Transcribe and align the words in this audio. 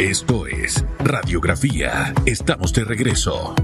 Esto 0.00 0.46
es 0.46 0.82
Radiografía. 1.00 2.14
Estamos 2.24 2.72
de 2.72 2.84
regreso. 2.84 3.54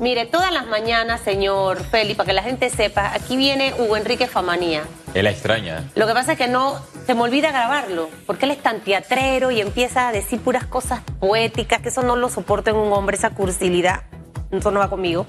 Mire, 0.00 0.26
todas 0.26 0.52
las 0.52 0.66
mañanas, 0.66 1.20
señor 1.20 1.78
Feli, 1.84 2.16
para 2.16 2.26
que 2.26 2.32
la 2.32 2.42
gente 2.42 2.68
sepa, 2.68 3.14
aquí 3.14 3.36
viene 3.36 3.72
Hugo 3.78 3.96
Enrique 3.96 4.26
Famanía. 4.26 4.82
Él 5.14 5.22
la 5.22 5.30
extraña. 5.30 5.84
Lo 5.94 6.08
que 6.08 6.12
pasa 6.12 6.32
es 6.32 6.38
que 6.38 6.48
no, 6.48 6.82
se 7.06 7.14
me 7.14 7.20
olvida 7.20 7.52
grabarlo, 7.52 8.10
porque 8.26 8.46
él 8.46 8.50
es 8.50 8.60
tan 8.60 8.80
teatrero 8.80 9.52
y 9.52 9.60
empieza 9.60 10.08
a 10.08 10.12
decir 10.12 10.40
puras 10.40 10.66
cosas 10.66 11.02
poéticas, 11.20 11.80
que 11.80 11.90
eso 11.90 12.02
no 12.02 12.16
lo 12.16 12.28
soporta 12.28 12.72
en 12.72 12.78
un 12.78 12.92
hombre, 12.92 13.16
esa 13.16 13.30
cursilidad. 13.30 14.02
Eso 14.50 14.72
no 14.72 14.80
va 14.80 14.90
conmigo. 14.90 15.24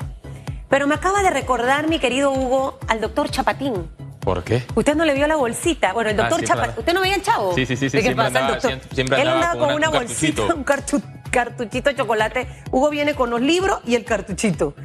Pero 0.69 0.87
me 0.87 0.95
acaba 0.95 1.21
de 1.21 1.29
recordar, 1.29 1.87
mi 1.87 1.99
querido 1.99 2.31
Hugo, 2.31 2.79
al 2.87 2.99
doctor 2.99 3.29
Chapatín. 3.29 3.87
¿Por 4.27 4.43
qué? 4.43 4.61
Usted 4.75 4.93
no 4.93 5.05
le 5.05 5.13
vio 5.13 5.25
la 5.25 5.37
bolsita. 5.37 5.93
Bueno, 5.93 6.09
el 6.09 6.19
Ah, 6.19 6.23
doctor 6.23 6.39
sí, 6.41 6.45
claro. 6.51 6.73
¿Usted 6.75 6.93
no 6.93 6.99
veía 6.99 7.15
el 7.15 7.21
chavo? 7.21 7.55
Sí, 7.55 7.65
sí, 7.65 7.77
sí, 7.77 7.89
sí, 7.89 7.95
¿De 7.95 8.03
qué 8.03 8.13
pasa 8.13 8.27
el 8.27 8.35
andaba- 8.35 8.47
doctor? 8.55 8.69
siempre- 8.71 8.89
siempre 8.93 9.21
Él 9.21 9.27
andaba 9.29 9.51
con 9.53 9.59
con 9.61 9.67
una- 9.69 9.87
una 9.89 9.99
un 9.99 10.05
bolsita, 10.05 10.41
un 10.53 10.65
cartu- 10.65 11.01
cartuchito 11.31 11.89
de 11.89 11.95
chocolate. 11.95 12.47
Hugo 12.71 12.89
viene 12.89 13.15
con 13.15 13.29
los 13.29 13.39
libros 13.39 13.79
y 13.85 13.95
el 13.95 14.03
cartuchito. 14.03 14.75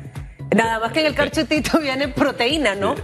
Nada 0.54 0.78
más 0.78 0.92
que 0.92 1.00
en 1.00 1.06
el 1.06 1.16
cartuchito 1.16 1.78
viene 1.80 2.06
proteína, 2.06 2.76
¿no? 2.76 2.94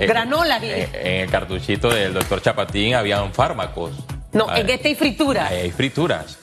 Eh, 0.00 0.06
Granola. 0.08 0.58
eh, 0.60 0.88
En 0.92 1.20
el 1.22 1.30
cartuchito 1.30 1.88
del 1.88 2.14
doctor 2.14 2.42
Chapatín 2.42 2.96
habían 2.96 3.32
fármacos. 3.32 3.92
no, 4.32 4.46
Ah, 4.48 4.58
en 4.58 4.68
este 4.68 4.88
hay 4.88 4.94
fritura. 4.96 5.46
Hay 5.46 5.70
frituras. 5.70 6.36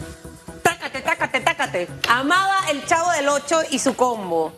Tácate, 0.61 1.01
tácate, 1.01 1.41
tácate. 1.41 1.87
Amaba 2.07 2.59
el 2.71 2.85
chavo 2.85 3.11
del 3.11 3.27
8 3.27 3.59
y 3.71 3.79
su 3.79 3.93
combo. 3.97 4.53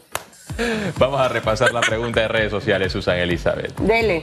Vamos 0.99 1.19
a 1.19 1.27
repasar 1.27 1.73
la 1.73 1.81
pregunta 1.81 2.21
de 2.21 2.27
redes 2.27 2.51
sociales, 2.51 2.91
Susan 2.91 3.17
Elizabeth. 3.17 3.75
Dele. 3.79 4.21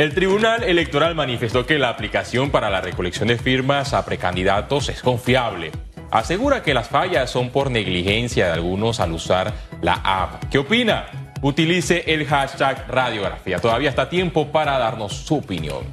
El 0.00 0.14
Tribunal 0.14 0.64
Electoral 0.64 1.14
manifestó 1.14 1.66
que 1.66 1.78
la 1.78 1.90
aplicación 1.90 2.50
para 2.50 2.70
la 2.70 2.80
recolección 2.80 3.28
de 3.28 3.36
firmas 3.36 3.92
a 3.92 4.02
precandidatos 4.02 4.88
es 4.88 5.02
confiable. 5.02 5.72
Asegura 6.10 6.62
que 6.62 6.72
las 6.72 6.88
fallas 6.88 7.28
son 7.28 7.50
por 7.50 7.70
negligencia 7.70 8.46
de 8.46 8.52
algunos 8.52 8.98
al 8.98 9.12
usar 9.12 9.52
la 9.82 10.00
app. 10.02 10.44
¿Qué 10.50 10.56
opina? 10.56 11.04
Utilice 11.42 12.02
el 12.06 12.26
hashtag 12.26 12.86
radiografía. 12.88 13.58
Todavía 13.58 13.90
está 13.90 14.08
tiempo 14.08 14.50
para 14.50 14.78
darnos 14.78 15.12
su 15.12 15.34
opinión. 15.34 15.84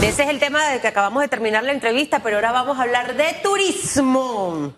Ese 0.00 0.22
es 0.22 0.28
el 0.28 0.38
tema 0.38 0.68
del 0.68 0.80
que 0.80 0.86
acabamos 0.86 1.22
de 1.22 1.28
terminar 1.28 1.64
la 1.64 1.72
entrevista, 1.72 2.20
pero 2.22 2.36
ahora 2.36 2.52
vamos 2.52 2.78
a 2.78 2.82
hablar 2.82 3.16
de 3.16 3.34
turismo. 3.42 4.74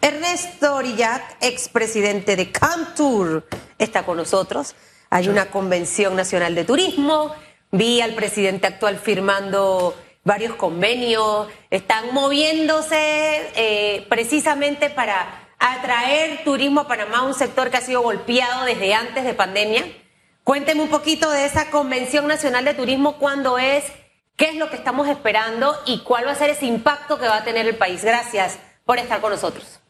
Ernesto 0.00 0.74
Orillac, 0.74 1.36
expresidente 1.40 2.34
de 2.34 2.50
Camtour, 2.50 3.46
está 3.78 4.02
con 4.02 4.16
nosotros. 4.16 4.74
Hay 5.10 5.28
una 5.28 5.46
convención 5.46 6.16
nacional 6.16 6.56
de 6.56 6.64
turismo. 6.64 7.36
Vi 7.72 8.02
al 8.02 8.14
presidente 8.14 8.66
actual 8.66 8.98
firmando 8.98 9.96
varios 10.24 10.56
convenios. 10.56 11.48
Están 11.70 12.12
moviéndose 12.12 13.50
eh, 13.56 14.06
precisamente 14.10 14.90
para 14.90 15.48
atraer 15.58 16.44
turismo 16.44 16.82
a 16.82 16.86
Panamá, 16.86 17.22
un 17.22 17.32
sector 17.32 17.70
que 17.70 17.78
ha 17.78 17.80
sido 17.80 18.02
golpeado 18.02 18.66
desde 18.66 18.92
antes 18.92 19.24
de 19.24 19.32
pandemia. 19.32 19.84
Cuénteme 20.44 20.82
un 20.82 20.90
poquito 20.90 21.30
de 21.30 21.46
esa 21.46 21.70
convención 21.70 22.26
nacional 22.26 22.66
de 22.66 22.74
turismo, 22.74 23.16
cuándo 23.16 23.58
es, 23.58 23.84
qué 24.36 24.50
es 24.50 24.56
lo 24.56 24.68
que 24.68 24.76
estamos 24.76 25.08
esperando 25.08 25.74
y 25.86 26.00
cuál 26.00 26.26
va 26.26 26.32
a 26.32 26.34
ser 26.34 26.50
ese 26.50 26.66
impacto 26.66 27.18
que 27.18 27.26
va 27.26 27.38
a 27.38 27.44
tener 27.44 27.66
el 27.66 27.76
país. 27.76 28.04
Gracias 28.04 28.58
por 28.84 28.98
estar 28.98 29.22
con 29.22 29.30
nosotros. 29.30 29.80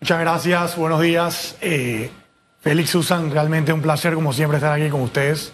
Muchas 0.00 0.20
gracias, 0.20 0.76
buenos 0.76 1.00
días. 1.00 1.56
Eh, 1.60 2.10
Félix, 2.60 2.90
Susan, 2.90 3.30
realmente 3.30 3.72
un 3.72 3.80
placer 3.82 4.14
como 4.14 4.32
siempre 4.32 4.58
estar 4.58 4.72
aquí 4.78 4.90
con 4.90 5.00
ustedes. 5.02 5.52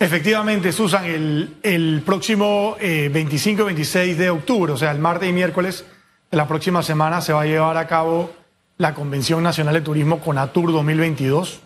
Efectivamente, 0.00 0.72
Susan, 0.72 1.04
el, 1.04 1.56
el 1.62 2.02
próximo 2.06 2.76
eh, 2.80 3.10
25 3.12 3.62
y 3.62 3.64
26 3.64 4.18
de 4.18 4.30
octubre, 4.30 4.72
o 4.72 4.76
sea, 4.76 4.92
el 4.92 4.98
martes 5.00 5.28
y 5.28 5.32
miércoles 5.32 5.84
de 6.30 6.36
la 6.36 6.46
próxima 6.46 6.82
semana, 6.84 7.20
se 7.20 7.32
va 7.32 7.42
a 7.42 7.46
llevar 7.46 7.76
a 7.76 7.88
cabo 7.88 8.30
la 8.76 8.94
Convención 8.94 9.42
Nacional 9.42 9.74
de 9.74 9.80
Turismo 9.80 10.20
CONATUR 10.20 10.70
2022. 10.72 11.60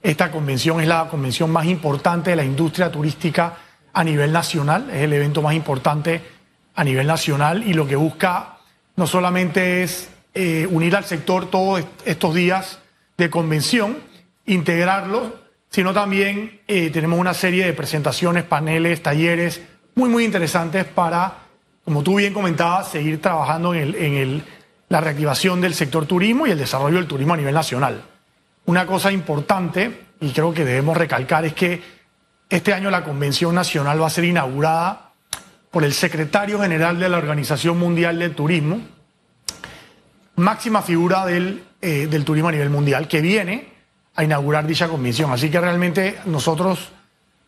Esta 0.00 0.30
convención 0.30 0.80
es 0.80 0.86
la 0.86 1.08
convención 1.08 1.50
más 1.50 1.66
importante 1.66 2.30
de 2.30 2.36
la 2.36 2.44
industria 2.44 2.92
turística 2.92 3.54
a 3.92 4.04
nivel 4.04 4.30
nacional, 4.30 4.88
es 4.90 5.02
el 5.02 5.12
evento 5.12 5.42
más 5.42 5.54
importante 5.54 6.22
a 6.76 6.84
nivel 6.84 7.08
nacional 7.08 7.64
y 7.66 7.72
lo 7.72 7.88
que 7.88 7.96
busca 7.96 8.58
no 8.94 9.08
solamente 9.08 9.82
es 9.82 10.10
eh, 10.34 10.68
unir 10.70 10.94
al 10.94 11.04
sector 11.04 11.50
todos 11.50 11.80
est- 11.80 11.88
estos 12.04 12.32
días 12.36 12.78
de 13.18 13.28
convención, 13.28 13.98
integrarlo, 14.46 15.36
sino 15.70 15.92
también 15.92 16.60
eh, 16.66 16.88
tenemos 16.90 17.18
una 17.18 17.34
serie 17.34 17.66
de 17.66 17.72
presentaciones, 17.74 18.44
paneles, 18.44 19.02
talleres 19.02 19.60
muy, 19.96 20.08
muy 20.08 20.24
interesantes 20.24 20.84
para, 20.84 21.34
como 21.84 22.02
tú 22.02 22.16
bien 22.16 22.32
comentabas, 22.32 22.88
seguir 22.90 23.20
trabajando 23.20 23.74
en, 23.74 23.80
el- 23.82 23.94
en 23.96 24.14
el- 24.14 24.44
la 24.88 25.02
reactivación 25.02 25.60
del 25.60 25.74
sector 25.74 26.06
turismo 26.06 26.46
y 26.46 26.50
el 26.52 26.58
desarrollo 26.58 26.96
del 26.96 27.06
turismo 27.06 27.34
a 27.34 27.36
nivel 27.36 27.52
nacional. 27.54 28.02
Una 28.64 28.86
cosa 28.86 29.12
importante, 29.12 30.06
y 30.20 30.30
creo 30.32 30.54
que 30.54 30.64
debemos 30.64 30.96
recalcar, 30.96 31.44
es 31.44 31.52
que 31.52 31.82
este 32.48 32.72
año 32.72 32.90
la 32.90 33.04
Convención 33.04 33.54
Nacional 33.54 34.00
va 34.00 34.06
a 34.06 34.10
ser 34.10 34.24
inaugurada 34.24 35.10
por 35.70 35.84
el 35.84 35.92
secretario 35.92 36.60
general 36.62 36.98
de 36.98 37.08
la 37.10 37.18
Organización 37.18 37.78
Mundial 37.78 38.18
del 38.18 38.34
Turismo, 38.34 38.80
máxima 40.36 40.80
figura 40.80 41.26
del, 41.26 41.64
eh, 41.80 42.08
del 42.08 42.24
turismo 42.24 42.48
a 42.48 42.52
nivel 42.52 42.70
mundial, 42.70 43.06
que 43.06 43.20
viene 43.20 43.68
a 44.16 44.24
inaugurar 44.24 44.66
dicha 44.66 44.88
convención. 44.88 45.30
Así 45.30 45.48
que 45.48 45.60
realmente 45.60 46.18
nosotros, 46.24 46.88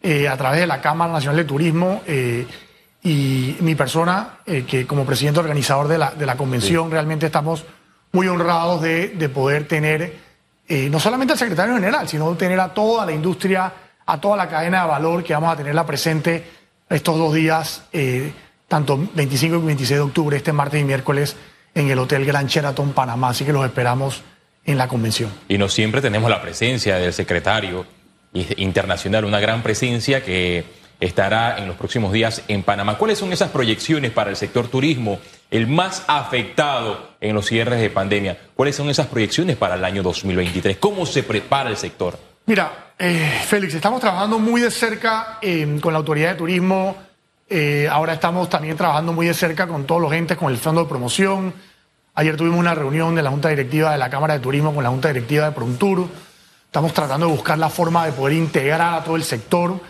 eh, 0.00 0.28
a 0.28 0.36
través 0.36 0.60
de 0.60 0.68
la 0.68 0.80
Cámara 0.80 1.12
Nacional 1.12 1.38
de 1.38 1.44
Turismo 1.44 2.02
eh, 2.06 2.46
y 3.02 3.56
mi 3.58 3.74
persona, 3.74 4.38
que 4.44 4.86
como 4.86 5.04
presidente 5.04 5.40
organizador 5.40 5.88
de 5.88 5.98
la, 5.98 6.12
de 6.12 6.26
la 6.26 6.36
convención, 6.36 6.92
realmente 6.92 7.26
estamos 7.26 7.64
muy 8.12 8.28
honrados 8.28 8.82
de, 8.82 9.08
de 9.08 9.28
poder 9.30 9.66
tener 9.66 10.30
no 10.68 11.00
solamente 11.00 11.32
al 11.32 11.38
secretario 11.38 11.74
general, 11.74 12.06
sino 12.06 12.32
tener 12.36 12.60
a 12.60 12.72
toda 12.72 13.06
la 13.06 13.12
industria, 13.12 13.72
a 14.06 14.20
toda 14.20 14.36
la 14.36 14.48
cadena 14.48 14.82
de 14.82 14.88
valor 14.88 15.24
que 15.24 15.32
vamos 15.32 15.52
a 15.52 15.56
tenerla 15.56 15.84
presente 15.86 16.44
estos 16.88 17.18
dos 17.18 17.32
días, 17.32 17.84
tanto 18.68 19.08
25 19.14 19.56
y 19.56 19.60
26 19.60 19.98
de 19.98 20.04
octubre, 20.04 20.36
este 20.36 20.52
martes 20.52 20.80
y 20.80 20.84
miércoles, 20.84 21.36
en 21.74 21.90
el 21.90 21.98
Hotel 21.98 22.24
Gran 22.24 22.46
Sheraton, 22.46 22.92
Panamá. 22.92 23.30
Así 23.30 23.44
que 23.44 23.52
los 23.52 23.64
esperamos 23.64 24.22
en 24.64 24.78
la 24.78 24.88
convención. 24.88 25.30
Y 25.48 25.58
no 25.58 25.68
siempre 25.68 26.00
tenemos 26.00 26.30
la 26.30 26.42
presencia 26.42 26.96
del 26.96 27.12
secretario 27.12 27.86
internacional, 28.32 29.24
una 29.24 29.40
gran 29.40 29.62
presencia 29.62 30.22
que 30.22 30.64
estará 31.00 31.58
en 31.58 31.66
los 31.66 31.76
próximos 31.76 32.12
días 32.12 32.42
en 32.48 32.62
Panamá. 32.62 32.98
¿Cuáles 32.98 33.18
son 33.18 33.32
esas 33.32 33.50
proyecciones 33.50 34.10
para 34.10 34.30
el 34.30 34.36
sector 34.36 34.68
turismo, 34.68 35.18
el 35.50 35.66
más 35.66 36.04
afectado 36.06 37.14
en 37.20 37.34
los 37.34 37.46
cierres 37.46 37.80
de 37.80 37.90
pandemia? 37.90 38.38
¿Cuáles 38.54 38.76
son 38.76 38.90
esas 38.90 39.06
proyecciones 39.06 39.56
para 39.56 39.76
el 39.76 39.84
año 39.84 40.02
2023? 40.02 40.76
¿Cómo 40.76 41.06
se 41.06 41.22
prepara 41.22 41.70
el 41.70 41.76
sector? 41.76 42.18
Mira, 42.46 42.92
eh, 42.98 43.40
Félix, 43.46 43.74
estamos 43.74 44.00
trabajando 44.00 44.38
muy 44.38 44.60
de 44.60 44.70
cerca 44.70 45.38
eh, 45.40 45.78
con 45.80 45.92
la 45.92 45.98
Autoridad 45.98 46.32
de 46.32 46.36
Turismo. 46.36 46.96
Eh, 47.52 47.88
ahora 47.90 48.12
estamos 48.12 48.48
también 48.48 48.76
trabajando 48.76 49.12
muy 49.12 49.26
de 49.26 49.34
cerca 49.34 49.66
con 49.66 49.84
todos 49.84 50.00
los 50.00 50.12
entes, 50.12 50.36
con 50.36 50.52
el 50.52 50.56
Fondo 50.56 50.82
de 50.82 50.88
Promoción. 50.88 51.52
Ayer 52.14 52.36
tuvimos 52.36 52.60
una 52.60 52.76
reunión 52.76 53.16
de 53.16 53.22
la 53.22 53.30
Junta 53.30 53.48
Directiva 53.48 53.90
de 53.90 53.98
la 53.98 54.08
Cámara 54.08 54.34
de 54.34 54.40
Turismo 54.40 54.72
con 54.72 54.84
la 54.84 54.90
Junta 54.90 55.08
Directiva 55.08 55.46
de 55.46 55.50
Prontur. 55.50 56.06
Estamos 56.66 56.94
tratando 56.94 57.26
de 57.26 57.32
buscar 57.32 57.58
la 57.58 57.68
forma 57.68 58.06
de 58.06 58.12
poder 58.12 58.36
integrar 58.36 58.94
a 58.94 59.02
todo 59.02 59.16
el 59.16 59.24
sector, 59.24 59.80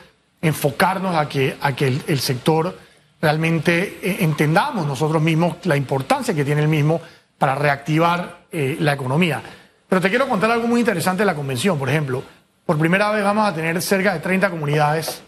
enfocarnos 0.41 1.15
a 1.15 1.29
que, 1.29 1.59
a 1.61 1.77
que 1.77 1.89
el, 1.89 2.03
el 2.07 2.21
sector 2.21 2.79
realmente 3.21 3.99
eh, 4.03 4.17
entendamos 4.21 4.87
nosotros 4.87 5.21
mismos 5.21 5.57
la 5.65 5.77
importancia 5.77 6.33
que 6.33 6.47
tiene 6.47 6.63
el 6.63 6.69
mismo 6.69 7.03
para 7.37 7.57
reactivar 7.57 8.47
eh, 8.51 8.79
la 8.81 8.95
economía. 8.95 9.43
Pero 9.87 10.01
te 10.01 10.09
quiero 10.09 10.27
contar 10.27 10.51
algo 10.51 10.67
muy 10.67 10.81
interesante 10.81 11.21
de 11.21 11.27
la 11.27 11.35
convención. 11.35 11.79
Por 11.79 11.91
ejemplo, 11.91 12.23
por 12.65 12.79
primera 12.79 13.11
vez 13.11 13.23
vamos 13.23 13.47
a 13.47 13.53
tener 13.53 13.83
cerca 13.83 14.15
de 14.15 14.21
30 14.21 14.49
comunidades 14.49 15.23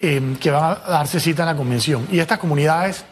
eh, 0.00 0.36
que 0.40 0.50
van 0.50 0.64
a 0.64 0.74
darse 0.90 1.20
cita 1.20 1.42
en 1.42 1.48
la 1.48 1.56
convención. 1.56 2.06
Y 2.10 2.18
estas 2.18 2.38
comunidades 2.38 3.04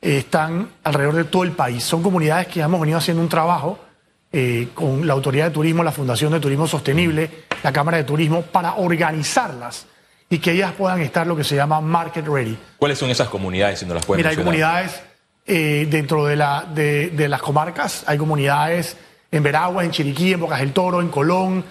eh, 0.00 0.18
están 0.18 0.70
alrededor 0.84 1.14
de 1.16 1.24
todo 1.24 1.44
el 1.44 1.52
país. 1.52 1.82
Son 1.82 2.02
comunidades 2.02 2.46
que 2.48 2.60
hemos 2.60 2.80
venido 2.80 2.98
haciendo 2.98 3.22
un 3.22 3.28
trabajo 3.28 3.78
eh, 4.32 4.68
con 4.74 5.06
la 5.06 5.14
Autoridad 5.14 5.46
de 5.46 5.50
Turismo, 5.52 5.82
la 5.82 5.92
Fundación 5.92 6.32
de 6.32 6.40
Turismo 6.40 6.66
Sostenible, 6.66 7.30
la 7.62 7.72
Cámara 7.72 7.96
de 7.96 8.04
Turismo, 8.04 8.42
para 8.42 8.74
organizarlas 8.74 9.86
y 10.30 10.38
que 10.38 10.52
ellas 10.52 10.72
puedan 10.76 11.00
estar 11.00 11.26
lo 11.26 11.34
que 11.34 11.44
se 11.44 11.56
llama 11.56 11.80
market 11.80 12.26
ready. 12.26 12.58
¿Cuáles 12.78 12.98
son 12.98 13.08
esas 13.08 13.28
comunidades, 13.28 13.78
si 13.78 13.86
no 13.86 13.94
las 13.94 14.04
pueden 14.04 14.18
Mira, 14.20 14.30
hay 14.30 14.36
mencionar? 14.36 14.60
comunidades 14.60 15.02
eh, 15.46 15.88
dentro 15.90 16.26
de, 16.26 16.36
la, 16.36 16.66
de, 16.74 17.08
de 17.08 17.28
las 17.28 17.40
comarcas, 17.40 18.04
hay 18.06 18.18
comunidades 18.18 18.98
en 19.30 19.42
Veraguas, 19.42 19.86
en 19.86 19.90
Chiriquí, 19.92 20.34
en 20.34 20.40
Bocas 20.40 20.60
del 20.60 20.74
Toro, 20.74 21.00
en 21.00 21.08
Colón, 21.08 21.64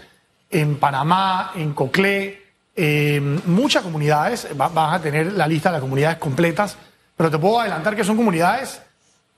en 0.49 0.77
Panamá, 0.77 1.51
en 1.55 1.73
Coclé, 1.73 2.46
eh, 2.77 3.19
muchas 3.45 3.83
comunidades, 3.83 4.47
va- 4.59 4.69
vas 4.69 4.93
a 4.95 5.01
tener 5.01 5.33
la 5.33 5.47
lista 5.47 5.69
de 5.69 5.73
las 5.73 5.81
comunidades 5.81 6.17
completas, 6.17 6.77
pero 7.17 7.29
te 7.31 7.37
puedo 7.39 7.59
adelantar 7.59 7.95
que 7.95 8.03
son 8.03 8.15
comunidades 8.15 8.81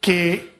que 0.01 0.53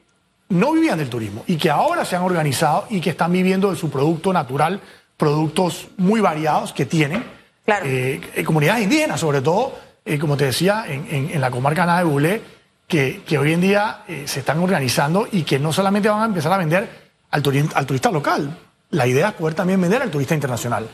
no 0.48 0.72
vivían 0.72 0.98
del 0.98 1.08
turismo 1.08 1.44
y 1.46 1.56
que 1.56 1.70
ahora 1.70 2.04
se 2.04 2.16
han 2.16 2.22
organizado 2.22 2.86
y 2.90 3.00
que 3.00 3.10
están 3.10 3.30
viviendo 3.32 3.70
de 3.70 3.76
su 3.76 3.90
producto 3.90 4.32
natural, 4.32 4.80
productos 5.16 5.88
muy 5.98 6.20
variados 6.20 6.72
que 6.72 6.86
tienen. 6.86 7.24
Claro. 7.64 7.86
Eh, 7.86 8.20
eh, 8.34 8.44
comunidades 8.44 8.82
indígenas, 8.82 9.20
sobre 9.20 9.42
todo, 9.42 9.78
eh, 10.04 10.18
como 10.18 10.36
te 10.36 10.46
decía, 10.46 10.84
en, 10.88 11.06
en- 11.10 11.30
en 11.30 11.40
la 11.40 11.50
comarca 11.50 11.86
Nada 11.86 11.98
de 11.98 12.04
Bulé, 12.04 12.42
que, 12.88 13.22
que 13.26 13.38
hoy 13.38 13.52
en 13.52 13.60
día 13.60 14.02
eh, 14.08 14.24
se 14.26 14.40
están 14.40 14.58
organizando 14.58 15.28
y 15.30 15.42
que 15.42 15.58
no 15.60 15.72
solamente 15.72 16.08
van 16.08 16.22
a 16.22 16.24
empezar 16.24 16.52
a 16.52 16.56
vender 16.56 16.88
al, 17.30 17.42
turi- 17.42 17.70
al 17.74 17.86
turista 17.86 18.10
local, 18.10 18.58
la 18.90 19.06
idea 19.06 19.28
es 19.28 19.34
poder 19.34 19.54
también 19.54 19.80
vender 19.80 20.02
al 20.02 20.10
turista 20.10 20.34
internacional. 20.34 20.88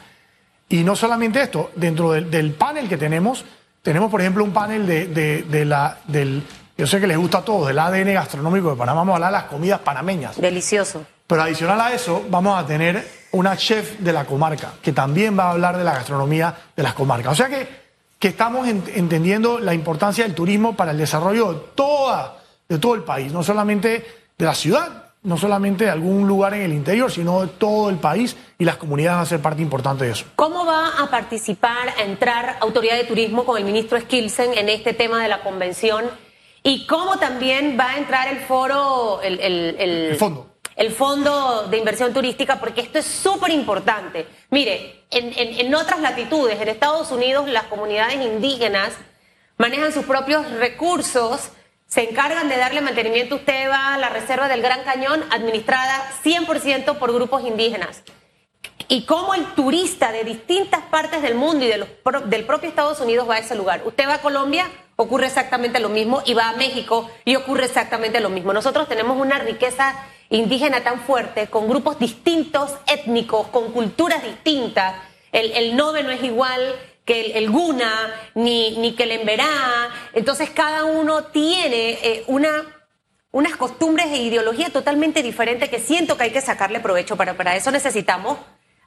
Y 0.69 0.83
no 0.83 0.97
solamente 0.97 1.41
esto, 1.43 1.71
dentro 1.77 2.13
del, 2.13 2.31
del 2.31 2.53
panel 2.55 2.89
que 2.89 2.97
tenemos, 2.97 3.45
tenemos 3.83 4.11
por 4.11 4.21
ejemplo 4.21 4.43
un 4.43 4.53
panel 4.53 4.87
de, 4.87 5.07
de- 5.07 5.43
de 5.45 5.65
la, 5.65 5.99
del, 6.09 6.43
yo 6.77 6.87
sé 6.87 7.01
que 7.01 7.07
les 7.07 7.17
gusta 7.17 7.39
a 7.39 7.45
todos, 7.45 7.69
del 7.69 7.79
ADN 7.79 8.13
gastronómico 8.15 8.71
de 8.71 8.77
Panamá, 8.77 9.01
vamos 9.03 9.13
a 9.13 9.17
hablar 9.17 9.31
de 9.33 9.39
las 9.39 9.45
comidas 9.51 9.81
panameñas. 9.81 10.37
Delicioso. 10.41 11.05
Pero 11.27 11.43
adicional 11.43 11.81
a 11.81 11.93
eso, 11.93 12.25
vamos 12.31 12.59
a 12.59 12.67
tener 12.67 13.07
una 13.33 13.57
chef 13.57 13.99
de 14.01 14.13
la 14.13 14.25
comarca, 14.25 14.73
que 14.83 14.93
también 14.93 15.39
va 15.39 15.45
a 15.45 15.51
hablar 15.53 15.77
de 15.77 15.85
la 15.85 15.93
gastronomía 15.95 16.55
de 16.75 16.83
las 16.83 16.95
comarcas. 16.95 17.33
O 17.33 17.37
sea 17.37 17.49
que, 17.49 17.69
que 18.19 18.29
estamos 18.29 18.67
en- 18.67 18.83
entendiendo 18.95 19.59
la 19.61 19.73
importancia 19.75 20.25
del 20.25 20.35
turismo 20.35 20.75
para 20.75 20.91
el 20.93 20.99
desarrollo 20.99 21.53
de, 21.53 21.61
toda, 21.77 22.39
de 22.69 22.79
todo 22.79 22.95
el 22.97 23.03
país, 23.05 23.33
no 23.33 23.43
solamente 23.45 24.05
de 24.37 24.45
la 24.45 24.55
ciudad, 24.55 25.05
no 25.27 25.37
solamente 25.37 25.85
de 25.85 25.91
algún 25.91 26.27
lugar 26.27 26.55
en 26.55 26.63
el 26.63 26.73
interior, 26.73 27.11
sino 27.11 27.43
de 27.43 27.49
todo 27.49 27.91
el 27.91 27.97
país 27.97 28.37
y 28.59 28.65
las 28.65 28.77
comunidades 28.77 29.17
van 29.17 29.23
a 29.23 29.29
ser 29.29 29.41
parte 29.43 29.61
importante 29.61 30.05
de 30.05 30.13
eso. 30.13 30.25
¿Cómo 30.37 30.65
va 30.65 30.89
a 31.03 31.11
participar, 31.11 31.89
a 31.99 32.03
entrar 32.05 32.57
Autoridad 32.61 32.95
de 32.97 33.05
Turismo 33.05 33.45
con 33.45 33.59
el 33.59 33.65
ministro 33.65 34.01
Skilsen 34.01 34.55
en 34.57 34.69
este 34.69 34.93
tema 34.95 35.23
de 35.23 35.29
la 35.29 35.43
convención? 35.43 36.05
¿Y 36.63 36.87
cómo 36.87 37.19
también 37.19 37.77
va 37.79 37.91
a 37.91 37.99
entrar 37.99 38.29
el 38.29 38.39
foro, 38.41 39.21
el, 39.23 39.39
el- 39.41 39.77
el- 39.79 40.07
El 40.11 40.17
fondo. 40.17 40.47
el 40.77 40.91
fondo 40.93 41.67
de 41.71 41.77
inversión 41.79 42.13
turística? 42.13 42.59
Porque 42.61 42.81
esto 42.81 42.99
es 42.99 43.05
súper 43.07 43.51
importante. 43.51 44.27
Mire, 44.51 45.05
en, 45.11 45.27
en- 45.37 45.67
en 45.67 45.75
otras 45.75 46.01
latitudes, 46.01 46.61
en 46.61 46.69
Estados 46.69 47.11
Unidos, 47.11 47.49
las 47.49 47.65
comunidades 47.65 48.17
indígenas 48.25 48.93
manejan 49.59 49.93
sus 49.93 50.05
propios 50.05 50.49
recursos, 50.53 51.51
se 51.87 52.09
encargan 52.09 52.49
de 52.49 52.57
darle 52.57 52.81
mantenimiento. 52.81 53.37
Usted 53.37 53.69
va 53.71 53.95
a 53.95 53.99
la 53.99 54.09
reserva 54.09 54.49
del 54.49 54.63
Gran 54.63 54.83
Cañón, 54.85 55.25
administrada 55.31 56.11
100% 56.25 56.99
por 56.99 57.13
grupos 57.13 57.45
indígenas 57.45 58.03
y 58.89 59.05
cómo 59.05 59.35
el 59.35 59.45
turista 59.55 60.13
de 60.13 60.25
distintas 60.25 60.83
partes 60.83 61.23
del 61.23 61.35
mundo 61.35 61.65
y 61.65 61.69
de 61.69 61.87
del 62.27 62.45
propio 62.45 62.69
Estados 62.69 63.01
Unidos 63.01 63.29
va 63.29 63.37
a 63.37 63.39
ese 63.39 63.57
lugar. 63.57 63.83
Usted 63.85 64.07
va 64.07 64.15
a 64.15 64.23
Colombia, 64.23 64.71
ocurre 64.97 65.27
exactamente 65.27 65.81
lo 65.81 65.89
mismo, 65.89 66.23
y 66.25 66.35
va 66.35 66.51
a 66.51 66.53
México 66.57 67.11
y 67.25 67.37
ocurre 67.37 67.65
exactamente 67.65 68.21
lo 68.21 68.31
mismo. 68.31 68.53
Nosotros 68.53 68.89
tenemos 68.89 69.19
una 69.19 69.39
riqueza 69.39 69.95
indígena 70.31 70.83
tan 70.83 71.01
fuerte, 71.01 71.49
con 71.49 71.69
grupos 71.69 71.99
distintos, 71.99 72.75
étnicos, 72.87 73.49
con 73.49 73.73
culturas 73.73 74.23
distintas. 74.23 74.95
El, 75.33 75.53
el 75.53 75.77
no 75.77 75.95
es 75.97 76.23
igual 76.23 76.77
que 77.07 77.21
el, 77.21 77.33
el 77.33 77.51
Guna, 77.51 78.13
ni, 78.35 78.77
ni 78.77 78.95
que 78.95 79.05
el 79.05 79.13
Emberá. 79.13 79.89
Entonces 80.13 80.51
cada 80.51 80.85
uno 80.85 81.25
tiene 81.25 81.93
eh, 82.03 82.25
una 82.27 82.77
unas 83.37 83.57
costumbres 83.57 84.07
e 84.07 84.23
ideología 84.23 84.71
totalmente 84.71 85.23
diferentes 85.23 85.69
que 85.69 85.79
siento 85.79 86.17
que 86.17 86.25
hay 86.25 86.31
que 86.31 86.41
sacarle 86.41 86.81
provecho, 86.81 87.17
para 87.17 87.55
eso 87.55 87.71
necesitamos 87.71 88.39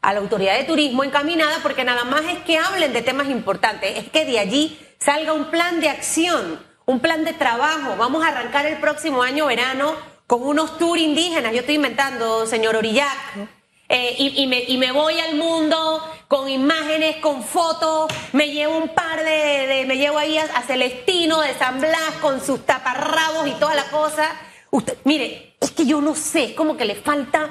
a 0.01 0.11
la 0.11 0.21
autoridad 0.21 0.57
de 0.57 0.63
turismo 0.63 1.03
encaminada, 1.03 1.59
porque 1.61 1.83
nada 1.83 2.03
más 2.03 2.21
es 2.25 2.39
que 2.39 2.57
hablen 2.57 2.91
de 2.91 3.03
temas 3.03 3.29
importantes, 3.29 3.97
es 3.97 4.09
que 4.09 4.25
de 4.25 4.39
allí 4.39 4.79
salga 4.97 5.33
un 5.33 5.51
plan 5.51 5.79
de 5.79 5.89
acción, 5.89 6.59
un 6.85 6.99
plan 6.99 7.25
de 7.25 7.33
trabajo. 7.33 7.95
Vamos 7.97 8.23
a 8.23 8.29
arrancar 8.29 8.65
el 8.65 8.77
próximo 8.79 9.21
año 9.21 9.45
verano 9.45 9.93
con 10.25 10.41
unos 10.41 10.79
tours 10.79 10.99
indígenas, 10.99 11.53
yo 11.53 11.59
estoy 11.59 11.75
inventando, 11.75 12.47
señor 12.47 12.75
Orillac. 12.75 13.58
Eh, 13.91 14.15
y, 14.19 14.77
me, 14.77 14.91
voy 14.91 15.19
al 15.19 15.33
mundo 15.35 15.99
con 16.27 16.47
imágenes, 16.47 17.15
con 17.15 17.43
fotos, 17.43 18.11
me 18.33 18.51
llevo 18.51 18.77
un 18.77 18.89
par 18.89 19.23
de, 19.23 19.83
me 19.87 19.97
llevo 19.97 20.19
ahí 20.19 20.37
a, 20.37 20.61
Celestino 20.61 21.41
de 21.41 21.55
San 21.55 21.81
Blas 21.81 22.13
con 22.21 22.39
sus 22.39 22.67
taparrabos 22.67 23.47
y 23.47 23.53
toda 23.53 23.73
la 23.73 23.85
cosa. 23.85 24.29
Usted, 24.69 24.95
mire, 25.05 25.55
es 25.59 25.71
que 25.71 25.87
yo 25.87 26.01
no 26.01 26.13
sé, 26.13 26.43
es 26.43 26.53
como 26.53 26.77
que 26.77 26.85
le 26.85 26.93
falta 26.93 27.49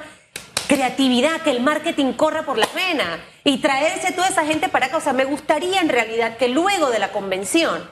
creatividad, 0.69 1.43
que 1.43 1.51
el 1.51 1.61
marketing 1.61 2.13
corra 2.13 2.45
por 2.45 2.57
la 2.57 2.69
vena 2.73 3.19
y 3.43 3.59
traerse 3.59 4.13
toda 4.13 4.29
esa 4.29 4.47
gente 4.47 4.69
para 4.69 4.87
acá. 4.87 4.99
O 4.99 5.01
sea, 5.01 5.13
me 5.13 5.25
gustaría 5.25 5.81
en 5.81 5.89
realidad 5.89 6.37
que 6.37 6.47
luego 6.47 6.91
de 6.91 7.01
la 7.01 7.11
convención 7.11 7.91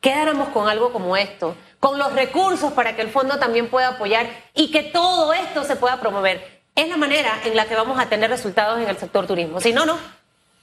quedáramos 0.00 0.48
con 0.48 0.68
algo 0.68 0.92
como 0.92 1.16
esto, 1.16 1.54
con 1.78 1.96
los 1.96 2.12
recursos 2.12 2.72
para 2.72 2.96
que 2.96 3.02
el 3.02 3.10
fondo 3.10 3.38
también 3.38 3.70
pueda 3.70 3.90
apoyar 3.90 4.26
y 4.52 4.72
que 4.72 4.82
todo 4.82 5.32
esto 5.32 5.62
se 5.62 5.76
pueda 5.76 6.00
promover. 6.00 6.57
Es 6.80 6.88
la 6.88 6.96
manera 6.96 7.40
en 7.44 7.56
la 7.56 7.66
que 7.66 7.74
vamos 7.74 7.98
a 7.98 8.06
tener 8.08 8.30
resultados 8.30 8.80
en 8.80 8.88
el 8.88 8.96
sector 8.96 9.26
turismo. 9.26 9.60
Si 9.60 9.72
no, 9.72 9.84
no. 9.84 9.96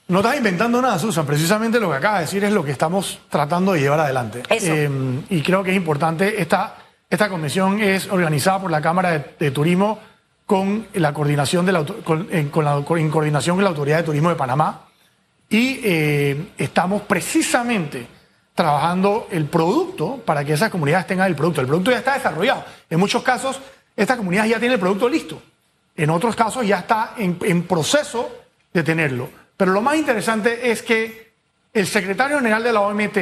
No 0.08 0.20
estás 0.20 0.38
inventando 0.38 0.82
nada, 0.82 0.98
Susan. 1.00 1.26
Precisamente 1.26 1.80
lo 1.80 1.90
que 1.90 1.98
acaba 1.98 2.16
de 2.20 2.26
decir 2.26 2.44
es 2.44 2.54
lo 2.54 2.64
que 2.64 2.72
estamos 2.72 3.20
tratando 3.30 3.74
de 3.74 3.82
llevar 3.82 4.00
adelante. 4.00 4.44
Eso. 4.50 4.68
Eh, 4.74 4.90
y 5.30 5.42
creo 5.42 5.64
que 5.64 5.72
es 5.72 5.76
importante. 5.76 6.42
Esta, 6.42 6.76
esta 7.10 7.28
convención 7.28 7.82
es 7.82 8.08
organizada 8.10 8.62
por 8.62 8.72
la 8.72 8.82
Cámara 8.82 9.12
de, 9.12 9.26
de 9.40 9.52
Turismo 9.52 10.00
con 10.46 10.88
la 10.94 11.12
coordinación 11.12 11.66
de 11.66 11.72
la, 11.72 11.84
con, 11.84 12.28
en, 12.32 12.50
con 12.50 12.64
la- 12.64 12.78
en 12.98 13.10
coordinación 13.10 13.58
con 13.58 13.64
la 13.64 13.72
Autoridad 13.72 13.98
de 13.98 14.04
Turismo 14.04 14.30
de 14.30 14.36
Panamá. 14.36 14.84
Y 15.50 15.82
eh, 15.84 16.48
estamos 16.58 17.02
precisamente 17.02 18.08
trabajando 18.54 19.28
el 19.32 19.46
producto 19.46 20.18
para 20.24 20.46
que 20.46 20.54
esas 20.54 20.70
comunidades 20.70 21.08
tengan 21.08 21.28
el 21.28 21.36
producto. 21.36 21.62
El 21.62 21.68
producto 21.68 21.92
ya 21.92 21.98
está 21.98 22.14
desarrollado. 22.14 22.64
En 22.90 23.00
muchos 23.00 23.22
casos, 23.24 23.60
esta 23.98 24.16
comunidad 24.16 24.46
ya 24.46 24.60
tiene 24.60 24.76
el 24.76 24.80
producto 24.80 25.10
listo. 25.10 25.42
En 25.96 26.10
otros 26.10 26.36
casos 26.36 26.66
ya 26.68 26.80
está 26.80 27.14
en, 27.18 27.38
en 27.44 27.64
proceso 27.64 28.30
de 28.74 28.84
tenerlo. 28.84 29.30
Pero 29.56 29.72
lo 29.72 29.82
más 29.82 29.96
interesante 29.96 30.70
es 30.72 30.82
que 30.82 31.34
el 31.74 31.88
secretario 31.88 32.38
general 32.38 32.64
de 32.64 32.74
la 32.74 32.82
OMT, 32.82 33.18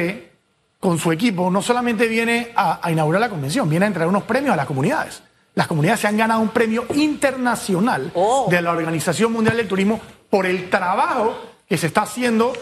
con 0.80 0.98
su 0.98 1.12
equipo, 1.12 1.50
no 1.50 1.62
solamente 1.62 2.08
viene 2.08 2.52
a, 2.56 2.80
a 2.82 2.90
inaugurar 2.90 3.20
la 3.20 3.28
convención, 3.28 3.68
viene 3.70 3.84
a 3.84 3.88
entregar 3.88 4.08
unos 4.08 4.24
premios 4.24 4.52
a 4.52 4.56
las 4.56 4.66
comunidades. 4.66 5.22
Las 5.54 5.68
comunidades 5.68 6.00
se 6.00 6.08
han 6.08 6.16
ganado 6.16 6.40
un 6.40 6.48
premio 6.48 6.84
internacional 6.94 8.10
Oh. 8.14 8.48
de 8.50 8.60
la 8.60 8.72
Organización 8.72 9.32
Mundial 9.32 9.56
del 9.56 9.68
Turismo 9.68 10.00
por 10.28 10.46
el 10.46 10.68
trabajo 10.68 11.36
que 11.68 11.78
se 11.78 11.86
está 11.86 12.02
haciendo, 12.02 12.52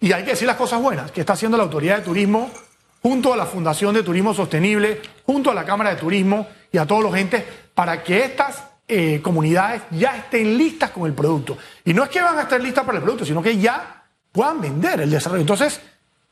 y 0.00 0.12
hay 0.12 0.24
que 0.24 0.30
decir 0.30 0.46
las 0.46 0.56
cosas 0.56 0.80
buenas, 0.80 1.10
que 1.12 1.20
está 1.20 1.34
haciendo 1.34 1.56
la 1.58 1.64
Autoridad 1.64 1.98
de 1.98 2.04
Turismo 2.04 2.50
junto 3.02 3.32
a 3.32 3.36
la 3.36 3.46
Fundación 3.46 3.94
de 3.94 4.02
Turismo 4.02 4.32
Sostenible, 4.34 5.00
junto 5.26 5.50
a 5.50 5.54
la 5.54 5.64
Cámara 5.64 5.90
de 5.90 5.96
Turismo 5.96 6.46
y 6.72 6.78
a 6.78 6.86
todos 6.86 7.02
los 7.02 7.14
entes, 7.14 7.44
para 7.74 8.02
que 8.02 8.24
estas 8.24 8.64
eh, 8.88 9.20
comunidades 9.22 9.82
ya 9.90 10.16
estén 10.16 10.56
listas 10.56 10.90
con 10.90 11.06
el 11.06 11.12
producto. 11.12 11.56
Y 11.84 11.92
no 11.94 12.04
es 12.04 12.08
que 12.10 12.20
van 12.22 12.38
a 12.38 12.42
estar 12.42 12.60
listas 12.60 12.84
para 12.84 12.98
el 12.98 13.04
producto, 13.04 13.24
sino 13.26 13.42
que 13.42 13.56
ya 13.58 14.02
puedan 14.32 14.60
vender 14.60 15.00
el 15.02 15.10
desarrollo. 15.10 15.42
Entonces, 15.42 15.80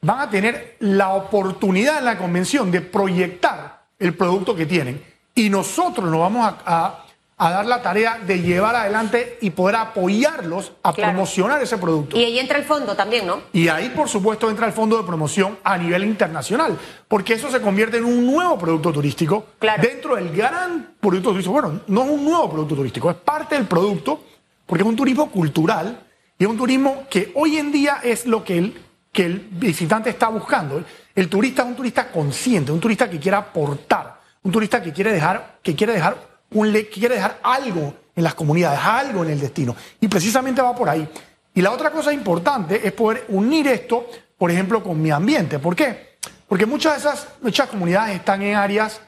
van 0.00 0.20
a 0.20 0.30
tener 0.30 0.76
la 0.80 1.10
oportunidad 1.10 1.98
en 1.98 2.04
la 2.06 2.18
convención 2.18 2.70
de 2.70 2.80
proyectar 2.80 3.84
el 3.98 4.14
producto 4.14 4.54
que 4.56 4.66
tienen. 4.66 5.02
Y 5.34 5.50
nosotros 5.50 6.10
nos 6.10 6.20
vamos 6.20 6.46
a, 6.46 6.58
a- 6.66 7.05
a 7.38 7.50
dar 7.50 7.66
la 7.66 7.82
tarea 7.82 8.18
de 8.26 8.40
llevar 8.40 8.74
adelante 8.74 9.36
y 9.42 9.50
poder 9.50 9.76
apoyarlos 9.76 10.72
a 10.82 10.94
Claro. 10.94 11.12
promocionar 11.12 11.62
ese 11.62 11.76
producto. 11.76 12.16
Y 12.16 12.24
ahí 12.24 12.38
entra 12.38 12.56
el 12.56 12.64
fondo 12.64 12.96
también, 12.96 13.26
¿no? 13.26 13.42
Y 13.52 13.68
ahí, 13.68 13.90
por 13.90 14.08
supuesto, 14.08 14.48
entra 14.48 14.66
el 14.66 14.72
fondo 14.72 14.96
de 14.96 15.04
promoción 15.04 15.58
a 15.62 15.76
nivel 15.76 16.04
internacional, 16.04 16.78
porque 17.08 17.34
eso 17.34 17.50
se 17.50 17.60
convierte 17.60 17.98
en 17.98 18.06
un 18.06 18.24
nuevo 18.24 18.56
producto 18.58 18.90
turístico 18.90 19.48
Claro. 19.58 19.82
dentro 19.82 20.16
del 20.16 20.34
gran 20.34 20.94
producto 20.98 21.30
turístico. 21.30 21.52
Bueno, 21.60 21.80
no 21.88 22.04
es 22.04 22.10
un 22.10 22.24
nuevo 22.24 22.50
producto 22.50 22.74
turístico, 22.74 23.10
es 23.10 23.16
parte 23.16 23.54
del 23.54 23.66
producto, 23.66 24.24
porque 24.64 24.82
es 24.82 24.88
un 24.88 24.96
turismo 24.96 25.30
cultural 25.30 26.00
y 26.38 26.44
es 26.44 26.48
un 26.48 26.56
turismo 26.56 27.04
que 27.10 27.32
hoy 27.34 27.58
en 27.58 27.70
día 27.70 27.98
es 28.02 28.24
lo 28.24 28.42
que 28.44 28.56
el, 28.56 28.82
que 29.12 29.26
el 29.26 29.46
visitante 29.50 30.08
está 30.08 30.28
buscando. 30.28 30.82
El 31.14 31.28
turista 31.28 31.62
es 31.62 31.68
un 31.68 31.76
turista 31.76 32.10
consciente, 32.10 32.72
un 32.72 32.80
turista 32.80 33.10
que 33.10 33.18
quiere 33.18 33.36
aportar, 33.36 34.20
un 34.42 34.50
turista 34.52 34.82
que 34.82 34.92
quiere 34.92 35.12
dejar, 35.12 35.58
que 35.62 35.74
quiere 35.74 35.92
dejar, 35.92 36.16
un, 36.58 36.72
le- 36.72 36.88
quiere 36.88 37.14
dejar 37.16 37.38
algo 37.42 37.94
en 38.14 38.24
las 38.24 38.34
comunidades, 38.34 38.80
algo 38.82 39.24
en 39.24 39.30
el 39.30 39.40
destino. 39.40 39.74
Y 40.00 40.08
precisamente 40.08 40.60
va 40.62 40.74
por 40.74 40.88
ahí. 40.88 41.08
Y 41.54 41.62
la 41.62 41.70
otra 41.70 41.90
cosa 41.90 42.12
importante 42.12 42.86
es 42.86 42.92
poder 42.92 43.24
unir 43.28 43.66
esto, 43.68 44.06
por 44.36 44.50
ejemplo, 44.50 44.82
con 44.82 45.00
mi 45.00 45.10
ambiente. 45.10 45.58
¿Por 45.58 45.74
qué? 45.76 46.16
Porque 46.48 46.66
muchas 46.66 46.94
de 46.94 46.98
esas 47.08 47.28
muchas 47.42 47.68
comunidades 47.68 48.16
están 48.16 48.42
en 48.42 48.56
áreas 48.56 49.00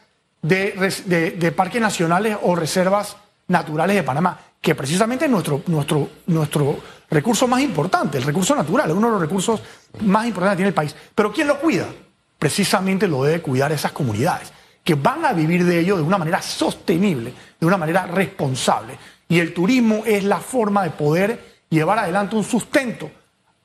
de, 0.42 0.72
de- 1.06 1.30
de 1.32 1.52
parques 1.52 1.80
nacionales 1.80 2.36
o 2.42 2.54
reservas 2.54 3.16
naturales 3.48 3.96
de 3.96 4.02
Panamá, 4.02 4.38
que 4.60 4.74
precisamente 4.74 5.24
es 5.24 5.30
nuestro, 5.30 5.62
nuestro, 5.66 6.08
nuestro 6.26 6.78
recurso 7.10 7.46
más 7.48 7.60
importante, 7.62 8.18
el 8.18 8.24
recurso 8.24 8.54
natural, 8.54 8.90
es 8.90 8.96
uno 8.96 9.06
de 9.08 9.12
los 9.12 9.20
recursos 9.22 9.62
más 10.00 10.26
importantes 10.26 10.54
que 10.54 10.58
tiene 10.58 10.68
el 10.68 10.74
país. 10.74 10.94
Pero 11.14 11.32
¿quién 11.32 11.48
lo 11.48 11.58
cuida? 11.58 11.86
Precisamente 12.38 13.08
lo 13.08 13.24
debe 13.24 13.40
cuidar 13.42 13.72
esas 13.72 13.92
comunidades, 13.92 14.52
que 14.88 14.94
van 14.94 15.22
a 15.22 15.34
vivir 15.34 15.66
de 15.66 15.80
ello 15.80 15.98
de 15.98 16.02
una 16.02 16.16
manera 16.16 16.40
sostenible, 16.40 17.34
de 17.60 17.66
una 17.66 17.76
manera 17.76 18.06
responsable. 18.06 18.96
Y 19.28 19.38
el 19.38 19.52
turismo 19.52 20.02
es 20.06 20.24
la 20.24 20.38
forma 20.38 20.82
de 20.82 20.88
poder 20.88 21.58
llevar 21.68 21.98
adelante 21.98 22.34
un 22.36 22.42
sustento 22.42 23.10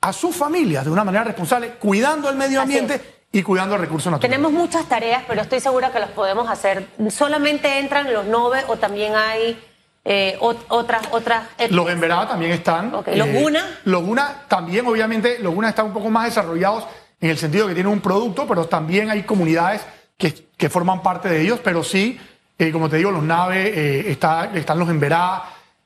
a 0.02 0.12
sus 0.12 0.36
familias 0.36 0.84
de 0.84 0.90
una 0.90 1.02
manera 1.02 1.24
responsable, 1.24 1.76
cuidando 1.80 2.28
el 2.28 2.36
medio 2.36 2.60
ambiente 2.60 3.00
y 3.32 3.42
cuidando 3.42 3.74
el 3.76 3.80
recurso 3.80 4.10
natural. 4.10 4.30
Tenemos 4.30 4.52
muchas 4.52 4.86
tareas, 4.86 5.22
pero 5.26 5.40
estoy 5.40 5.60
segura 5.60 5.90
que 5.90 5.98
las 5.98 6.10
podemos 6.10 6.46
hacer. 6.50 6.88
¿Solamente 7.08 7.78
entran 7.78 8.12
los 8.12 8.26
nove 8.26 8.62
o 8.68 8.76
también 8.76 9.14
hay 9.16 9.58
eh, 10.04 10.36
ot- 10.42 10.66
otras, 10.68 11.08
otras. 11.10 11.44
Los 11.70 11.88
Emberá 11.88 12.28
también 12.28 12.52
están. 12.52 12.92
¿los 12.92 13.28
Guna? 13.32 13.78
Los 13.86 14.02
Guna 14.02 14.42
también, 14.46 14.86
obviamente, 14.86 15.38
los 15.38 15.54
Guna 15.54 15.70
están 15.70 15.86
un 15.86 15.94
poco 15.94 16.10
más 16.10 16.26
desarrollados 16.26 16.84
en 17.18 17.30
el 17.30 17.38
sentido 17.38 17.66
que 17.66 17.72
tienen 17.72 17.90
un 17.90 18.00
producto, 18.02 18.46
pero 18.46 18.66
también 18.66 19.08
hay 19.08 19.22
comunidades 19.22 19.80
que, 20.16 20.32
que 20.56 20.68
forman 20.68 21.02
parte 21.02 21.28
de 21.28 21.40
ellos, 21.42 21.60
pero 21.62 21.82
sí, 21.82 22.18
eh, 22.58 22.70
como 22.70 22.88
te 22.88 22.96
digo, 22.96 23.10
los 23.10 23.22
Nave, 23.22 23.68
eh, 23.68 24.10
está, 24.10 24.50
están 24.54 24.78
los 24.78 24.88
Emberá, 24.88 25.44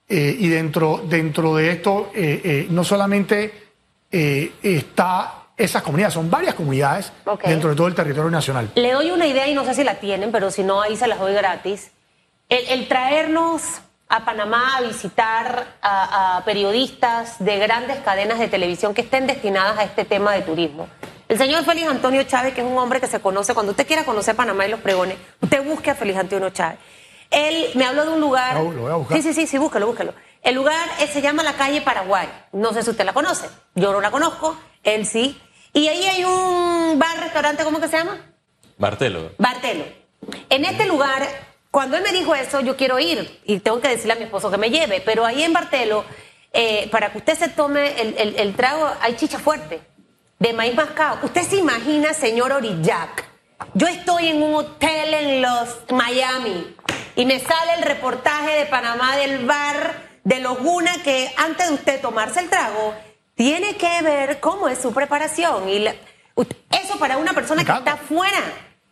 eh, 0.09 0.37
y 0.39 0.49
dentro, 0.49 1.03
dentro 1.07 1.55
de 1.57 1.71
esto 1.71 2.11
no 2.71 2.83
solamente 2.83 3.53
está 4.11 5.49
esas 5.55 5.83
comunidades, 5.83 6.15
son 6.15 6.31
varias 6.31 6.55
comunidades 6.55 7.13
dentro 7.45 7.71
de 7.71 7.77
todo 7.77 7.89
el 7.89 7.95
territorio 7.95 8.31
nacional. 8.31 8.71
Le 8.75 8.93
doy 8.93 9.11
una 9.11 9.27
idea 9.27 9.47
y 9.49 9.55
no 9.55 9.65
sé 9.65 9.75
si 9.75 9.85
la 9.85 9.97
tienen, 9.97 10.33
pero 10.33 10.51
si 10.51 10.63
no, 10.63 10.81
ahí 10.81 10.97
se 10.97 11.09
las 11.09 11.19
doy 11.19 11.35
gratis. 11.35 11.91
El, 12.49 12.67
el 12.69 12.89
traernos 12.89 13.83
a 14.09 14.25
Panamá 14.25 14.77
a 14.77 14.81
visitar 14.81 15.77
a, 15.83 16.37
a 16.39 16.45
periodistas 16.45 17.37
de 17.39 17.59
grandes 17.59 17.99
cadenas 17.99 18.39
de 18.39 18.49
televisión 18.49 18.95
que 18.95 19.03
estén 19.03 19.27
destinadas 19.27 19.79
a 19.79 19.85
este 19.85 20.05
tema 20.05 20.33
de 20.33 20.43
turismo. 20.43 20.89
El 21.29 21.37
señor 21.37 21.63
Félix 21.65 21.89
Antonio 21.89 22.23
Chávez, 22.23 22.55
que 22.55 22.63
es 22.63 22.67
un 22.67 22.79
hombre 22.79 23.01
que 23.01 23.07
se 23.07 23.21
conoce, 23.21 23.53
cuando 23.53 23.73
usted 23.73 23.87
quiera 23.87 24.05
conocer 24.05 24.35
Panamá 24.35 24.67
y 24.67 24.71
los 24.71 24.81
pregones, 24.81 25.19
usted 25.43 25.63
busque 25.63 25.91
a 25.91 25.95
Félix 25.95 26.19
Antonio 26.19 26.49
Chávez. 26.51 26.79
Él 27.31 27.71
me 27.75 27.85
habló 27.85 28.07
de 28.07 28.13
un 28.13 28.21
lugar. 28.21 28.55
Lo 28.55 28.71
voy 28.71 28.91
a 28.91 28.95
buscar. 28.95 29.19
Sí, 29.19 29.23
sí, 29.23 29.35
sí, 29.35 29.47
sí, 29.47 29.59
búscalo, 29.59 29.87
búscalo. 29.87 30.15
El 30.43 30.55
lugar 30.55 30.89
eh, 31.01 31.07
se 31.07 31.21
llama 31.21 31.43
la 31.43 31.53
calle 31.55 31.83
Paraguay. 31.83 32.29
No 32.53 32.73
sé 32.73 32.83
si 32.83 32.91
usted 32.91 33.05
la 33.05 33.13
conoce. 33.13 33.47
Yo 33.75 33.93
no 33.93 34.01
la 34.01 34.11
conozco, 34.11 34.57
él 34.85 35.05
sí. 35.05 35.39
Y 35.75 35.89
ahí 35.89 36.03
hay 36.05 36.25
un 36.25 36.99
bar, 36.99 37.21
restaurante, 37.21 37.65
¿cómo 37.65 37.79
que 37.81 37.89
se 37.89 37.99
llama? 37.99 38.19
Bartelo. 38.79 39.33
Bartelo. 39.37 39.85
En 40.49 40.65
este 40.65 40.87
lugar, 40.87 41.29
cuando 41.71 41.97
él 41.97 42.03
me 42.03 42.13
dijo 42.13 42.35
eso, 42.35 42.61
yo 42.61 42.77
quiero 42.77 42.99
ir 42.99 43.41
y 43.45 43.59
tengo 43.61 43.81
que 43.81 43.89
decirle 43.89 44.15
a 44.15 44.17
mi 44.17 44.25
esposo 44.25 44.51
que 44.51 44.57
me 44.59 44.71
lleve, 44.71 45.01
pero 45.01 45.25
ahí 45.27 45.43
en 45.43 45.53
Bartelo, 45.53 46.05
eh, 46.53 46.89
para 46.91 47.13
que 47.13 47.19
usted 47.19 47.39
se 47.39 47.49
tome 47.49 48.01
el, 48.01 48.15
el- 48.19 48.37
el 48.37 48.55
trago, 48.57 48.91
hay 49.01 49.17
chicha 49.17 49.39
fuerte, 49.39 49.81
de 50.39 50.53
maíz 50.53 50.75
mascado. 50.75 51.19
¿Usted 51.23 51.43
se 51.43 51.57
imagina, 51.57 52.15
señor 52.15 52.53
Orillac? 52.53 53.25
Yo 53.75 53.87
estoy 53.87 54.29
en 54.29 54.43
un 54.43 54.55
hotel 54.55 55.13
en 55.15 55.43
los 55.43 55.77
Miami 55.91 56.75
y 57.17 57.27
me 57.27 57.39
sale 57.41 57.75
el 57.77 57.83
reportaje 57.83 58.51
de 58.61 58.67
Panamá 58.67 59.17
del 59.17 59.45
bar 59.45 60.09
de 60.25 60.41
los 60.41 60.59
Guna 60.59 61.03
que 61.03 61.33
antes 61.37 61.69
de 61.69 61.75
usted 61.75 62.01
tomarse 62.01 62.41
el 62.41 62.49
trago, 62.49 62.95
tiene 63.35 63.77
que 63.77 64.01
ver 64.03 64.41
cómo 64.41 64.69
es 64.69 64.79
su 64.81 64.93
preparación. 64.95 65.69
Y 65.69 65.81
la- 65.81 65.95
eso 66.71 66.99
para 66.99 67.17
una 67.19 67.33
persona 67.35 67.65
que 67.65 67.73
está 67.73 67.97
fuera. 67.97 68.41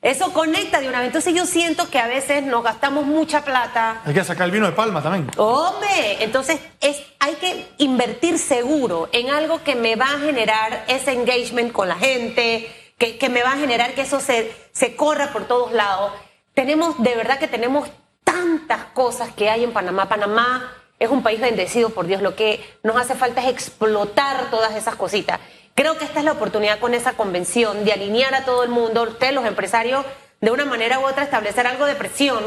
Eso 0.07 0.33
conecta 0.33 0.79
de 0.79 0.89
una 0.89 1.01
vez. 1.01 1.09
Entonces 1.09 1.35
yo 1.35 1.47
siento 1.47 1.91
que 1.91 1.99
a 1.99 2.07
veces 2.07 2.45
nos 2.45 2.63
gastamos 2.63 3.05
mucha 3.07 3.45
plata. 3.45 4.03
Hay 4.05 4.15
que 4.15 4.23
sacar 4.23 4.45
el 4.45 4.53
vino 4.53 4.67
de 4.67 4.73
palma 4.73 5.03
también. 5.03 5.29
Hombre, 5.37 6.23
entonces 6.23 6.61
es, 6.81 7.03
hay 7.19 7.35
que 7.35 7.67
invertir 7.79 8.39
seguro 8.39 9.09
en 9.11 9.31
algo 9.31 9.65
que 9.65 9.75
me 9.75 9.97
va 9.97 10.07
a 10.07 10.21
generar 10.21 10.85
ese 10.87 11.11
engagement 11.11 11.73
con 11.73 11.89
la 11.89 11.97
gente, 11.97 12.73
que, 12.99 13.19
que 13.19 13.29
me 13.29 13.43
va 13.43 13.55
a 13.55 13.57
generar 13.57 13.95
que 13.95 14.03
eso 14.03 14.21
se, 14.21 14.55
se 14.71 14.95
corra 14.95 15.33
por 15.33 15.49
todos 15.49 15.73
lados. 15.73 16.13
Tenemos, 16.55 17.03
de 17.03 17.17
verdad 17.17 17.41
que 17.41 17.49
tenemos 17.49 17.89
tantas 18.23 18.85
cosas 18.95 19.31
que 19.33 19.51
hay 19.51 19.65
en 19.65 19.73
Panamá. 19.73 20.09
Panamá 20.09 20.73
es 21.01 21.11
un 21.11 21.25
país 21.25 21.41
bendecido 21.41 21.91
por 21.91 22.07
Dios. 22.07 22.23
Lo 22.23 22.37
que 22.37 22.65
nos 22.85 22.97
hace 22.97 23.17
falta 23.17 23.43
es 23.43 23.49
explotar 23.49 24.51
todas 24.51 24.77
esas 24.77 24.95
cositas. 24.95 25.41
Creo 25.77 25.97
que 25.99 26.05
esta 26.05 26.19
es 26.19 26.25
la 26.25 26.33
oportunidad 26.33 26.81
con 26.81 26.93
esa 26.95 27.13
convención 27.13 27.85
de 27.85 27.93
alinear 27.93 28.35
a 28.35 28.45
todo 28.45 28.65
el 28.65 28.71
mundo, 28.71 29.03
ustedes 29.05 29.33
los 29.35 29.45
empresarios, 29.47 30.05
de 30.41 30.51
una 30.51 30.65
manera 30.65 30.99
u 30.99 31.07
otra 31.07 31.23
establecer 31.23 31.67
algo 31.69 31.87
de 31.87 31.95
presión, 31.95 32.43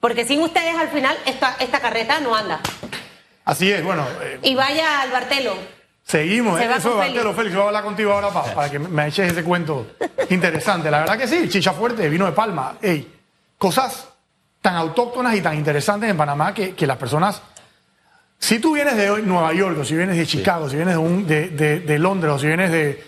porque 0.00 0.26
sin 0.26 0.42
ustedes 0.42 0.74
al 0.76 0.88
final 0.88 1.16
esta, 1.24 1.56
esta 1.60 1.80
carreta 1.80 2.20
no 2.20 2.34
anda. 2.36 2.60
Así 3.46 3.70
es, 3.72 3.82
bueno, 3.82 4.04
eh, 4.22 4.38
Y 4.42 4.54
vaya 4.54 5.00
al 5.02 5.10
Bartelo. 5.10 5.54
seguimos. 6.04 6.58
Se 6.58 6.64
Eso 6.66 6.90
de 6.90 6.96
Bartelo, 6.96 7.20
Félix. 7.22 7.36
Félix, 7.36 7.54
voy 7.54 7.62
a 7.64 7.66
hablar 7.68 7.84
contigo 7.84 8.12
ahora 8.12 8.28
pa- 8.30 8.54
para, 8.54 8.70
que 8.70 8.78
me 8.78 9.06
eches 9.06 9.30
ese 9.32 9.42
cuento 9.44 9.86
interesante. 10.30 10.90
La 10.90 11.00
verdad 11.00 11.16
que 11.16 11.28
sí, 11.28 11.48
chicha 11.48 11.72
fuerte, 11.72 12.08
vino 12.08 12.26
de 12.26 12.32
palma. 12.32 12.76
Ey, 12.82 13.10
cosas 13.56 14.08
tan 14.60 14.74
autóctonas 14.76 15.34
y 15.36 15.40
tan 15.42 15.54
interesantes 15.56 16.10
en 16.10 16.16
Panamá 16.16 16.52
que, 16.52 16.74
que 16.74 16.86
las 16.86 16.96
personas. 16.96 17.40
Si 18.44 18.58
tú 18.58 18.74
vienes 18.74 18.94
de 18.94 19.22
Nueva 19.22 19.54
York, 19.54 19.78
o 19.80 19.84
si 19.86 19.96
vienes 19.96 20.18
de 20.18 20.26
Chicago, 20.26 20.68
si 20.68 20.76
vienes 20.76 20.96
de, 20.96 20.98
un- 21.00 21.26
de- 21.26 21.48
de- 21.48 21.80
de 21.80 21.98
Londres, 21.98 22.30
o 22.30 22.38
si 22.38 22.46
vienes 22.46 22.70
de 22.70 23.02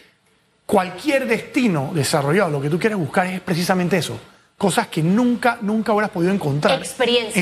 cualquier 0.65 1.27
destino 1.27 1.91
desarrollado, 1.95 2.49
lo 2.53 2.59
que 2.63 2.71
tú 2.71 2.79
quieres 2.79 2.97
buscar 2.97 3.27
es 3.27 3.41
precisamente 3.43 3.99
eso. 3.99 4.19
Cosas 4.57 4.87
que 4.87 5.03
nunca, 5.03 5.59
nunca 5.61 5.93
hubieras 5.93 6.11
podido 6.11 6.33
encontrar 6.33 6.79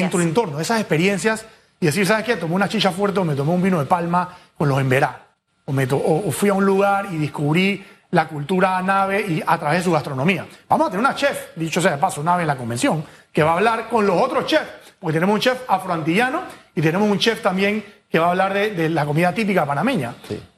en 0.02 0.10
tu 0.10 0.18
entorno. 0.18 0.58
Esas 0.58 0.80
experiencias 0.80 1.46
y 1.78 1.86
decir, 1.86 2.04
¿sabes 2.04 2.24
qué? 2.24 2.34
Tomé 2.36 2.56
una 2.56 2.68
chicha 2.68 2.90
fuerte 2.90 3.20
o 3.20 3.24
me 3.24 3.36
tomé 3.36 3.52
un 3.52 3.62
vino 3.62 3.78
de 3.78 3.86
palma 3.86 4.36
con 4.58 4.68
los 4.68 4.80
emberá. 4.80 5.28
O, 5.64 5.72
me 5.72 5.86
to- 5.86 5.96
o- 5.96 6.26
o 6.28 6.32
fui 6.32 6.48
a 6.48 6.54
un 6.54 6.66
lugar 6.66 7.06
y 7.12 7.18
descubrí 7.18 7.84
la 8.14 8.28
cultura 8.28 8.80
nave 8.80 9.20
y 9.20 9.42
a 9.44 9.58
través 9.58 9.80
de 9.80 9.84
su 9.84 9.92
gastronomía. 9.92 10.46
Vamos 10.68 10.86
a 10.86 10.90
tener 10.90 11.04
una 11.04 11.16
chef, 11.16 11.56
dicho 11.56 11.80
sea 11.80 11.90
de 11.90 11.98
paso, 11.98 12.22
nave 12.22 12.42
en 12.42 12.46
la 12.46 12.56
convención, 12.56 13.04
que 13.32 13.42
va 13.42 13.50
a 13.50 13.54
hablar 13.54 13.88
con 13.88 14.06
los 14.06 14.20
otros 14.22 14.46
chefs, 14.46 14.94
porque 15.00 15.14
tenemos 15.14 15.34
un 15.34 15.40
chef 15.40 15.62
afroantillano 15.68 16.42
y 16.74 16.80
tenemos 16.80 17.10
un 17.10 17.18
chef 17.18 17.42
también 17.42 17.84
que 18.08 18.18
va 18.20 18.26
a 18.26 18.30
hablar 18.30 18.54
de, 18.54 18.70
de 18.70 18.88
la 18.88 19.04
comida 19.04 19.34
típica 19.34 19.66
panameña. 19.66 20.14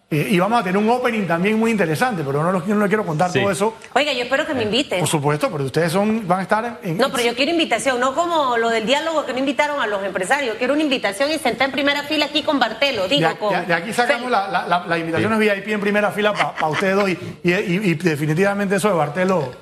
Eh, 0.08 0.28
y 0.30 0.38
vamos 0.38 0.60
a 0.60 0.62
tener 0.62 0.76
un 0.78 0.88
opening 0.88 1.26
también 1.26 1.58
muy 1.58 1.72
interesante, 1.72 2.22
pero 2.24 2.40
no, 2.40 2.52
no 2.52 2.82
le 2.84 2.86
quiero 2.88 3.04
contar 3.04 3.28
Sí. 3.32 3.40
todo 3.40 3.50
eso. 3.50 3.74
Oiga, 3.92 4.12
yo 4.12 4.22
espero 4.22 4.46
que 4.46 4.54
me 4.54 4.62
inviten. 4.62 5.00
Por 5.00 5.08
supuesto, 5.08 5.50
pero 5.50 5.64
ustedes 5.64 5.90
son, 5.90 6.28
van 6.28 6.38
a 6.38 6.42
estar 6.42 6.78
en... 6.84 6.96
No, 6.96 7.10
pero 7.10 7.24
yo 7.24 7.34
quiero 7.34 7.50
invitación, 7.50 7.98
no 7.98 8.14
como 8.14 8.56
lo 8.56 8.68
del 8.68 8.86
diálogo 8.86 9.26
que 9.26 9.32
no 9.32 9.40
invitaron 9.40 9.80
a 9.80 9.86
los 9.88 10.04
empresarios. 10.04 10.54
Quiero 10.58 10.74
una 10.74 10.84
invitación 10.84 11.32
y 11.32 11.38
sentar 11.38 11.66
en 11.66 11.72
primera 11.72 12.04
fila 12.04 12.26
aquí 12.26 12.44
con 12.44 12.60
Bartelo, 12.60 13.08
De, 13.08 13.16
digo, 13.16 13.26
a- 13.28 13.34
con... 13.34 13.52
de- 13.52 13.66
de 13.66 13.74
aquí 13.74 13.92
sacamos 13.92 14.30
la- 14.30 14.46
la- 14.46 14.64
la- 14.68 14.84
las 14.86 14.98
invitaciones 15.00 15.38
VIP 15.40 15.68
en 15.72 15.80
primera 15.80 16.12
fila 16.12 16.32
para 16.32 16.68
ustedes 16.68 16.94
dos 16.94 17.08
y, 17.10 17.18
y- 17.42 17.52
y- 17.52 17.80
y 17.90 17.94
definitivamente 17.94 18.76
eso 18.76 18.86
de 18.88 18.94
Bartelo. 18.94 19.52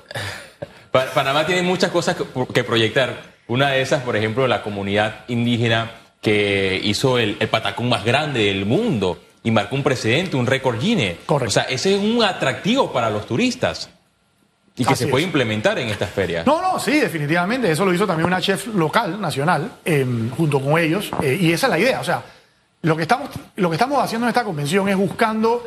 Pa- 0.91 1.05
Panamá 1.07 1.47
tiene 1.47 1.63
muchas 1.63 1.89
cosas 1.89 2.15
que, 2.15 2.23
que 2.53 2.63
proyectar. 2.63 3.33
Una 3.47 3.69
de 3.71 3.81
esas, 3.81 4.03
por 4.03 4.15
ejemplo, 4.15 4.47
la 4.47 4.61
comunidad 4.61 5.21
indígena 5.27 5.91
que 6.21 6.79
hizo 6.83 7.17
el, 7.17 7.35
el 7.39 7.47
patacón 7.47 7.89
más 7.89 8.05
grande 8.05 8.41
del 8.45 8.65
mundo 8.67 9.19
y 9.45 9.51
marcó 9.51 9.75
un 9.75 9.83
precedente, 9.83 10.35
un 10.35 10.45
récord 10.45 10.77
Guinness. 10.79 11.19
Correcto. 11.25 11.47
O 11.49 11.51
sea, 11.53 11.63
ese 11.63 11.95
es 11.95 12.01
un 12.01 12.21
atractivo 12.23 12.91
para 12.91 13.09
los 13.09 13.25
turistas 13.25 13.89
y 14.75 14.83
que 14.83 14.91
Así 14.93 15.05
se 15.05 15.09
puede 15.09 15.23
es. 15.23 15.27
implementar 15.27 15.79
en 15.79 15.87
estas 15.87 16.09
ferias. 16.09 16.45
No, 16.45 16.61
no, 16.61 16.79
sí, 16.79 16.99
definitivamente. 16.99 17.71
Eso 17.71 17.85
lo 17.85 17.93
hizo 17.93 18.05
también 18.05 18.27
una 18.27 18.41
chef 18.41 18.67
local, 18.75 19.21
nacional, 19.21 19.71
eh, 19.85 20.05
junto 20.35 20.59
con 20.59 20.77
ellos. 20.77 21.11
eh, 21.21 21.37
y 21.39 21.53
esa 21.53 21.67
es 21.67 21.71
la 21.71 21.79
idea. 21.79 22.01
O 22.01 22.03
sea, 22.03 22.23
lo 22.81 22.95
que 22.97 23.03
estamos, 23.03 23.29
lo 23.55 23.69
que 23.69 23.75
estamos 23.75 24.03
haciendo 24.03 24.25
en 24.25 24.29
esta 24.29 24.43
convención 24.43 24.89
es 24.89 24.97
buscando, 24.97 25.63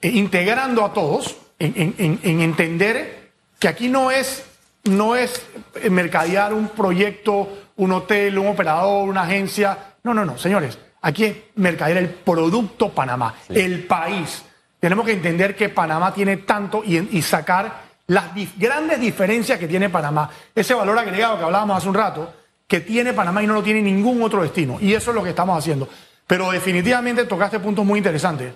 eh, 0.00 0.08
integrando 0.08 0.84
a 0.84 0.92
todos 0.94 1.36
en, 1.58 1.74
en- 1.76 1.94
en- 1.98 2.20
en 2.22 2.40
entender 2.40 3.30
que 3.58 3.68
aquí 3.68 3.88
no 3.88 4.10
es, 4.10 4.44
no 4.84 5.16
es 5.16 5.42
eh, 5.82 5.90
mercadear 5.90 6.54
un 6.54 6.68
proyecto, 6.68 7.48
un 7.76 7.92
hotel, 7.92 8.38
un 8.38 8.46
operador, 8.46 9.08
una 9.08 9.22
agencia. 9.22 9.76
No, 10.04 10.14
no, 10.14 10.24
no, 10.24 10.38
señores. 10.38 10.78
Aquí 11.06 11.24
es 11.24 11.36
mercadear 11.54 11.98
el 11.98 12.08
producto 12.08 12.88
Panamá, 12.90 13.32
el 13.48 13.84
país. 13.84 14.42
Tenemos 14.80 15.06
que 15.06 15.12
entender 15.12 15.54
que 15.54 15.68
Panamá 15.68 16.12
tiene 16.12 16.38
tanto 16.38 16.82
y, 16.84 16.96
y 17.16 17.22
sacar 17.22 17.84
las 18.08 18.34
dif- 18.34 18.54
grandes 18.56 18.98
diferencias 18.98 19.56
que 19.56 19.68
tiene 19.68 19.88
Panamá. 19.88 20.28
Ese 20.52 20.74
valor 20.74 20.98
agregado 20.98 21.38
que 21.38 21.44
hablábamos 21.44 21.78
hace 21.78 21.88
un 21.88 21.94
rato, 21.94 22.34
que 22.66 22.80
tiene 22.80 23.12
Panamá 23.12 23.40
y 23.40 23.46
no 23.46 23.54
lo 23.54 23.62
tiene 23.62 23.80
ningún 23.82 24.20
otro 24.20 24.42
destino. 24.42 24.78
Y 24.80 24.94
eso 24.94 25.12
es 25.12 25.14
lo 25.14 25.22
que 25.22 25.30
estamos 25.30 25.56
haciendo. 25.56 25.88
Pero 26.26 26.50
definitivamente 26.50 27.24
tocaste 27.24 27.60
puntos 27.60 27.84
muy 27.84 27.98
interesantes. 27.98 28.52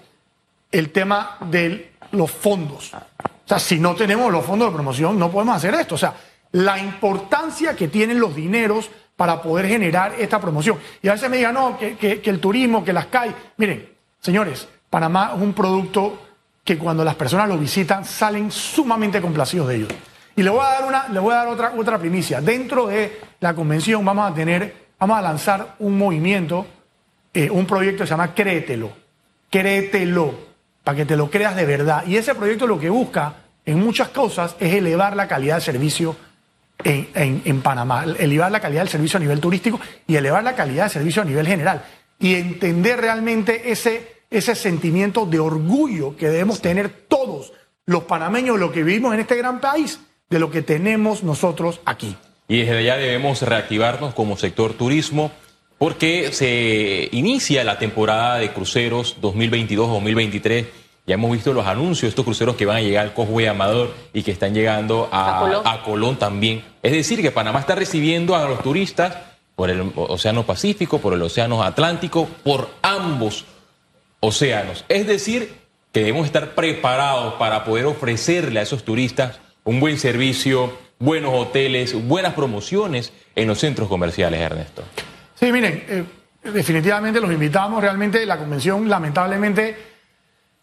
El 0.72 0.90
tema 0.90 1.36
de 1.42 1.92
los 2.10 2.32
fondos. 2.32 2.92
O 2.94 3.48
sea, 3.48 3.60
si 3.60 3.78
no 3.78 3.94
tenemos 3.94 4.32
los 4.32 4.44
fondos 4.44 4.68
de 4.70 4.74
promoción, 4.74 5.16
no 5.16 5.30
podemos 5.30 5.56
hacer 5.56 5.74
esto. 5.74 5.94
O 5.94 5.98
sea, 5.98 6.14
la 6.52 6.78
importancia 6.78 7.76
que 7.76 7.88
tienen 7.88 8.18
los 8.20 8.34
dineros 8.34 8.90
para 9.16 9.42
poder 9.42 9.66
generar 9.68 10.14
esta 10.18 10.40
promoción. 10.40 10.78
Y 11.02 11.08
a 11.08 11.12
veces 11.12 11.28
me 11.30 11.36
digan, 11.36 11.54
no, 11.54 11.78
que, 11.78 11.96
que- 11.96 12.22
el 12.30 12.40
turismo, 12.40 12.82
que 12.84 12.92
las 12.92 13.06
calles. 13.06 13.34
Miren, 13.58 13.88
señores, 14.20 14.66
Panamá 14.88 15.32
es 15.36 15.42
un 15.42 15.52
producto 15.52 16.26
que 16.64 16.78
cuando 16.78 17.04
las 17.04 17.14
personas 17.14 17.48
lo 17.48 17.58
visitan 17.58 18.04
salen 18.04 18.50
sumamente 18.50 19.20
complacidos 19.20 19.68
de 19.68 19.76
ellos. 19.76 19.88
Y 20.36 20.42
le 20.42 20.50
voy 20.50 20.60
a 20.60 20.70
dar, 20.70 20.84
una, 20.86 21.08
le 21.08 21.18
voy 21.20 21.32
a 21.32 21.36
dar 21.38 21.48
otra, 21.48 21.72
otra 21.76 21.98
primicia. 21.98 22.40
Dentro 22.40 22.86
de 22.86 23.20
la 23.40 23.54
convención 23.54 24.04
vamos 24.04 24.30
a 24.30 24.34
tener, 24.34 24.74
vamos 24.98 25.18
a 25.18 25.22
lanzar 25.22 25.74
un 25.80 25.98
movimiento, 25.98 26.66
eh, 27.34 27.50
un 27.50 27.66
proyecto 27.66 28.04
que 28.04 28.06
se 28.06 28.10
llama 28.12 28.34
Créetelo. 28.34 28.90
Créetelo, 29.50 30.34
para 30.84 30.96
que 30.96 31.04
te 31.06 31.16
lo 31.16 31.30
creas 31.30 31.56
de 31.56 31.66
verdad. 31.66 32.04
Y 32.06 32.16
ese 32.16 32.34
proyecto 32.34 32.66
lo 32.66 32.78
que 32.78 32.88
busca 32.88 33.34
en 33.66 33.78
muchas 33.80 34.08
cosas 34.08 34.56
es 34.60 34.72
elevar 34.72 35.14
la 35.16 35.28
calidad 35.28 35.56
de 35.56 35.60
servicio 35.60 36.16
en, 36.84 37.08
en- 37.14 37.42
en 37.44 37.62
Panamá, 37.62 38.04
elevar 38.18 38.50
la 38.52 38.60
calidad 38.60 38.82
del 38.82 38.88
servicio 38.88 39.16
a 39.16 39.20
nivel 39.20 39.40
turístico 39.40 39.80
y 40.06 40.16
elevar 40.16 40.42
la 40.44 40.54
calidad 40.54 40.84
de 40.84 40.90
servicio 40.90 41.22
a 41.22 41.24
nivel 41.24 41.46
general. 41.46 41.84
Y 42.18 42.34
entender 42.34 43.00
realmente 43.00 43.70
ese, 43.72 44.22
ese 44.30 44.54
sentimiento 44.54 45.24
de 45.26 45.38
orgullo 45.40 46.16
que 46.16 46.28
debemos 46.28 46.60
tener 46.60 46.88
todos 47.08 47.52
los 47.86 48.04
panameños, 48.04 48.58
lo 48.58 48.70
que 48.72 48.82
vivimos 48.82 49.14
en 49.14 49.20
este 49.20 49.36
gran 49.36 49.60
país, 49.60 50.00
de 50.28 50.38
lo 50.38 50.50
que 50.50 50.62
tenemos 50.62 51.22
nosotros 51.22 51.80
aquí. 51.84 52.16
Y 52.46 52.58
desde 52.60 52.78
allá 52.78 52.96
debemos 52.96 53.42
reactivarnos 53.42 54.12
como 54.14 54.36
sector 54.36 54.74
turismo 54.74 55.32
porque 55.78 56.30
se 56.32 57.08
inicia 57.12 57.64
la 57.64 57.78
temporada 57.78 58.36
de 58.38 58.52
cruceros 58.52 59.16
2022-2023. 59.22 60.66
Ya 61.06 61.14
hemos 61.14 61.32
visto 61.32 61.52
los 61.52 61.66
anuncios 61.66 62.02
de 62.02 62.08
estos 62.08 62.24
cruceros 62.24 62.56
que 62.56 62.66
van 62.66 62.76
a 62.76 62.80
llegar 62.80 63.06
al 63.06 63.14
Cosway 63.14 63.46
Amador 63.46 63.94
y 64.12 64.22
que 64.22 64.30
están 64.30 64.54
llegando 64.54 65.08
a, 65.10 65.38
A 65.38 65.40
Colón. 65.40 65.62
a 65.64 65.82
Colón 65.82 66.16
también. 66.18 66.64
Es 66.82 66.92
decir, 66.92 67.20
que 67.22 67.30
Panamá 67.30 67.60
está 67.60 67.74
recibiendo 67.74 68.36
a 68.36 68.48
los 68.48 68.62
turistas 68.62 69.16
por 69.56 69.70
el 69.70 69.92
Océano 69.96 70.44
Pacífico, 70.44 71.00
por 71.00 71.14
el 71.14 71.22
Océano 71.22 71.62
Atlántico, 71.62 72.28
por 72.44 72.70
ambos 72.82 73.44
océanos. 74.20 74.84
Es 74.88 75.06
decir, 75.06 75.52
que 75.92 76.00
debemos 76.00 76.26
estar 76.26 76.54
preparados 76.54 77.34
para 77.34 77.64
poder 77.64 77.86
ofrecerle 77.86 78.60
a 78.60 78.62
esos 78.62 78.84
turistas 78.84 79.40
un 79.64 79.80
buen 79.80 79.98
servicio, 79.98 80.72
buenos 80.98 81.32
hoteles, 81.34 81.94
buenas 82.06 82.34
promociones 82.34 83.12
en 83.34 83.48
los 83.48 83.58
centros 83.58 83.88
comerciales, 83.88 84.40
Ernesto. 84.40 84.82
Sí, 85.34 85.50
miren, 85.50 85.84
eh, 85.88 86.04
definitivamente 86.44 87.20
los 87.20 87.32
invitamos. 87.32 87.82
Realmente 87.82 88.24
la 88.26 88.38
convención, 88.38 88.88
lamentablemente, 88.88 89.89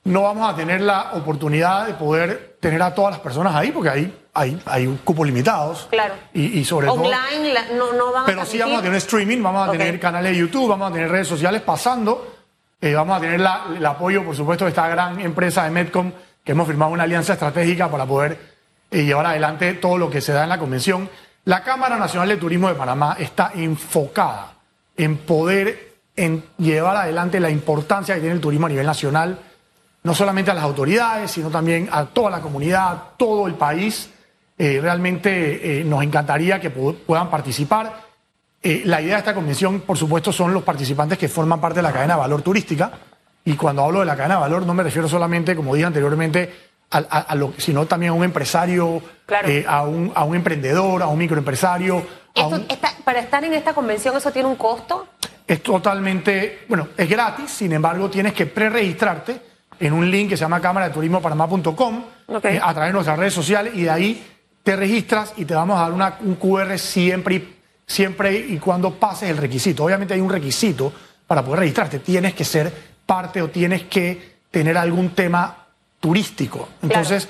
no 0.08 0.24
vamos 0.24 0.52
a 0.52 0.56
tener 0.56 0.82
la 0.82 1.12
oportunidad 1.14 1.86
de 1.88 1.94
poder 1.94 2.58
tener 2.60 2.82
a 2.82 2.94
todas 2.96 3.12
las 3.12 3.20
personas 3.20 3.54
ahí, 3.56 3.72
porque 3.72 3.90
hay, 3.90 4.18
hay, 4.34 4.62
hay 4.66 4.88
un 4.88 4.98
cupo 4.98 5.24
limitados. 5.24 5.88
Claro. 5.90 6.14
Y, 6.34 6.60
y 6.60 6.66
sobre 6.66 6.88
todo. 6.88 7.02
Online 7.04 7.54
no, 7.76 7.94
no 7.94 8.12
van 8.12 8.24
a 8.24 8.26
Pero 8.26 8.46
sí 8.46 8.58
vamos 8.60 8.80
a 8.80 8.82
tener 8.82 8.98
streaming, 8.98 9.42
vamos 9.44 9.68
a 9.68 9.72
tener 9.72 10.00
canales 10.00 10.32
de 10.32 10.38
YouTube, 10.40 10.70
vamos 10.70 10.90
a 10.90 10.94
tener 10.94 11.10
redes 11.12 11.28
sociales 11.28 11.62
pasando. 11.62 12.34
eh, 12.80 12.94
vamos 12.94 13.18
a 13.18 13.20
tener 13.22 13.40
la- 13.40 13.66
el 13.76 13.86
apoyo, 13.86 14.24
por 14.24 14.36
supuesto, 14.36 14.66
de 14.66 14.70
esta 14.70 14.88
gran 14.88 15.20
empresa 15.20 15.64
de 15.64 15.72
Medcom, 15.72 16.12
que 16.44 16.52
hemos 16.52 16.68
firmado 16.68 16.92
una 16.92 17.04
alianza 17.04 17.34
estratégica 17.34 17.90
para 17.90 18.06
poder 18.06 18.38
eh, 18.92 19.04
llevar 19.04 19.26
adelante 19.26 19.74
todo 19.74 19.98
lo 19.98 20.10
que 20.12 20.22
se 20.22 20.32
da 20.32 20.44
en 20.44 20.50
la 20.50 20.60
convención. 20.60 21.10
La 21.46 21.64
Cámara 21.64 21.98
Nacional 21.98 22.30
de 22.30 22.38
Turismo 22.38 22.68
de 22.70 22.76
Panamá 22.76 23.16
está 23.20 23.52
enfocada 23.56 24.54
en 24.96 25.18
poder 25.18 25.94
en 26.16 26.44
llevar 26.58 26.96
adelante 26.98 27.40
la 27.40 27.50
importancia 27.50 28.16
que 28.16 28.22
tiene 28.22 28.36
el 28.36 28.42
turismo 28.42 28.66
a 28.66 28.70
nivel 28.70 28.86
nacional, 28.86 29.40
no 30.08 30.16
solamente 30.16 30.50
a 30.52 30.54
las 30.54 30.64
autoridades, 30.64 31.30
sino 31.32 31.50
también 31.50 31.90
a 31.92 32.06
toda 32.06 32.32
la 32.32 32.40
comunidad, 32.40 32.88
a 32.88 33.04
todo 33.18 33.46
el 33.46 33.56
país. 33.56 34.10
Eh, 34.58 34.80
realmente 34.82 35.82
eh, 35.82 35.84
nos 35.84 36.02
encantaría 36.02 36.60
que 36.62 36.74
pu- 36.74 36.96
puedan 37.06 37.30
participar. 37.30 38.04
Eh, 38.64 38.84
la 38.86 39.02
idea 39.02 39.16
de 39.16 39.20
esta 39.20 39.36
convención, 39.36 39.82
por 39.82 39.98
supuesto, 39.98 40.32
son 40.32 40.54
los 40.54 40.64
participantes 40.64 41.18
que 41.18 41.28
forman 41.28 41.60
parte 41.60 41.76
de 41.80 41.84
la 41.84 41.92
cadena 41.92 42.14
de 42.16 42.22
valor 42.22 42.42
turística. 42.42 42.90
Y 43.44 43.54
cuando 43.56 43.84
hablo 43.84 44.00
de 44.00 44.06
la 44.06 44.16
cadena 44.16 44.36
de 44.36 44.42
valor, 44.42 44.66
no 44.66 44.74
me 44.74 44.82
refiero 44.84 45.10
solamente, 45.10 45.56
como 45.58 45.76
dije 45.76 45.86
anteriormente, 45.86 46.54
a, 46.90 46.98
a- 47.00 47.20
a 47.32 47.36
lo, 47.36 47.54
sino 47.58 47.86
también 47.86 48.12
a 48.12 48.16
un 48.16 48.24
empresario, 48.24 49.02
Claro. 49.26 49.50
a, 49.68 49.82
un, 49.84 50.12
a 50.16 50.24
un 50.24 50.36
emprendedor, 50.38 51.04
a 51.04 51.08
un 51.08 51.20
microempresario. 51.20 51.98
a 52.34 52.42
Esto- 52.44 52.56
un- 52.56 52.66
esta- 52.70 52.94
para 53.04 53.20
estar 53.20 53.44
en 53.44 53.54
esta 53.54 53.74
convención, 53.74 54.16
¿eso 54.16 54.32
tiene 54.32 54.48
un 54.48 54.56
costo? 54.56 55.06
es 55.46 55.62
totalmente, 55.64 56.66
bueno, 56.68 56.88
es 56.98 57.08
gratis, 57.10 57.52
sin 57.52 57.72
embargo, 57.74 58.10
tienes 58.10 58.34
que 58.34 58.46
preregistrarte 58.48 59.42
en 59.80 59.94
un 59.94 60.10
link 60.10 60.30
que 60.30 60.38
se 60.38 60.42
llama 60.42 60.60
cámara 60.62 60.88
de 60.88 60.94
turismo 60.94 61.22
panamá.com 61.22 62.04
Ok. 62.28 62.46
eh, 62.46 62.60
a 62.62 62.74
través 62.74 62.90
de 62.90 62.94
nuestras 62.94 63.18
redes 63.20 63.34
sociales 63.34 63.74
y 63.76 63.84
de 63.84 63.90
ahí 63.90 64.28
te 64.64 64.76
registras 64.76 65.34
y 65.38 65.46
te 65.46 65.54
vamos 65.54 65.78
a 65.78 65.84
dar 65.84 65.94
una- 65.94 66.18
un 66.22 66.36
QR 66.36 66.78
siempre 66.78 67.36
y, 67.36 67.56
siempre 67.86 68.38
y 68.38 68.58
cuando 68.58 68.94
pases 68.96 69.30
el 69.30 69.38
requisito. 69.38 69.84
Obviamente 69.86 70.14
hay 70.14 70.20
un 70.22 70.30
requisito 70.30 70.92
para 71.26 71.44
poder 71.44 71.60
registrarte, 71.62 72.00
tienes 72.00 72.34
que 72.34 72.44
ser 72.46 72.72
parte 73.06 73.42
o 73.42 73.50
tienes 73.50 73.84
que 73.84 74.38
tener 74.52 74.78
algún 74.78 75.12
tema 75.12 75.66
turístico. 76.00 76.70
Entonces, 76.82 77.28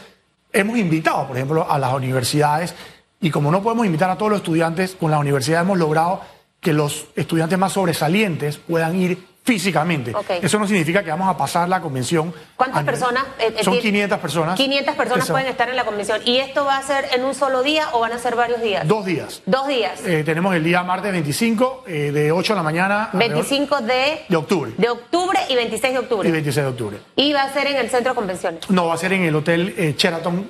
hemos 0.52 0.78
invitado, 0.78 1.28
por 1.28 1.38
ejemplo, 1.38 1.70
a 1.70 1.78
las 1.80 1.94
universidades 1.94 2.74
y 3.22 3.30
como 3.32 3.52
no 3.52 3.62
podemos 3.64 3.86
invitar 3.86 4.10
a 4.10 4.16
todos 4.18 4.32
los 4.32 4.40
estudiantes, 4.42 4.96
con 5.00 5.12
la 5.12 5.20
universidad 5.20 5.62
hemos 5.62 5.78
logrado 5.78 6.22
que 6.60 6.74
los 6.74 7.06
estudiantes 7.16 7.58
más 7.58 7.74
sobresalientes 7.74 8.58
puedan 8.58 8.96
ir 9.00 9.24
físicamente. 9.48 10.14
Eso 10.42 10.60
no 10.60 10.68
significa 10.68 11.02
que 11.02 11.10
vamos 11.10 11.30
a 11.30 11.38
pasar 11.38 11.70
la 11.70 11.80
convención. 11.80 12.34
¿Cuántas 12.58 12.84
personas? 12.84 13.24
eh, 13.40 13.56
eh, 13.58 13.64
Son 13.64 13.72
tiene- 13.76 13.82
500 13.92 14.20
personas. 14.20 14.58
500 14.58 14.96
personas 14.96 15.32
pueden 15.32 15.48
estar 15.48 15.70
en 15.70 15.78
la 15.78 15.86
convención. 15.86 16.20
¿Y 16.26 16.40
esto 16.40 16.66
va 16.66 16.78
a 16.78 16.84
ser 16.84 17.06
en 17.14 17.24
un 17.24 17.34
solo 17.34 17.64
día 17.64 17.88
o 17.94 18.02
van 18.02 18.12
a 18.12 18.18
ser 18.20 18.36
varios 18.36 18.62
días? 18.62 18.86
Dos 18.86 19.06
días. 19.06 19.42
Dos 19.46 19.66
días. 19.70 20.06
Eh, 20.06 20.24
tenemos 20.26 20.54
el 20.54 20.66
día 20.66 20.84
martes 20.84 21.14
25, 21.14 21.86
eh, 21.88 22.12
de 22.12 22.32
8 22.34 22.54
de 22.54 22.58
la 22.58 22.64
mañana. 22.64 23.04
alrededor 23.06 23.36
25 23.38 23.82
de, 23.82 24.26
de 24.28 24.36
octubre 24.36 24.72
de 24.78 24.90
octubre 24.90 25.40
y 25.48 25.56
26 25.56 25.94
de 25.94 26.00
y 26.00 26.04
octubre. 26.04 26.30
26 26.32 26.66
de 26.66 26.70
octubre. 26.70 26.98
Y 27.16 27.32
va 27.32 27.44
a 27.44 27.54
ser 27.54 27.68
en 27.68 27.78
el 27.78 27.90
centro 27.90 28.12
de 28.12 28.16
convenciones. 28.16 28.70
No, 28.70 28.88
va 28.88 28.96
a 28.96 28.98
ser 28.98 29.14
en 29.14 29.24
el 29.24 29.34
Hotel 29.36 29.96
Sheraton 29.98 30.50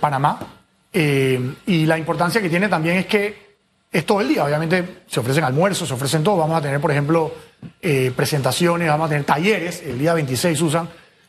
Panamá. 0.00 0.40
Y 0.92 1.86
la 1.86 1.96
importancia 1.98 2.40
que 2.42 2.48
tiene 2.48 2.68
también 2.68 2.96
es 2.96 3.06
que 3.06 3.45
es 3.98 4.06
todo 4.06 4.20
el 4.20 4.28
día. 4.28 4.44
Obviamente 4.44 5.02
se 5.06 5.20
ofrecen 5.20 5.44
almuerzos, 5.44 5.88
se 5.88 5.94
ofrecen 5.94 6.22
todo. 6.22 6.36
Vamos 6.36 6.58
a 6.58 6.60
tener, 6.62 6.80
por 6.80 6.90
ejemplo, 6.90 7.32
eh, 7.80 8.12
presentaciones, 8.14 8.88
vamos 8.88 9.06
a 9.06 9.08
tener 9.10 9.24
talleres. 9.24 9.82
El 9.82 9.98
día 9.98 10.14
26 10.14 10.60
usan. 10.62 10.88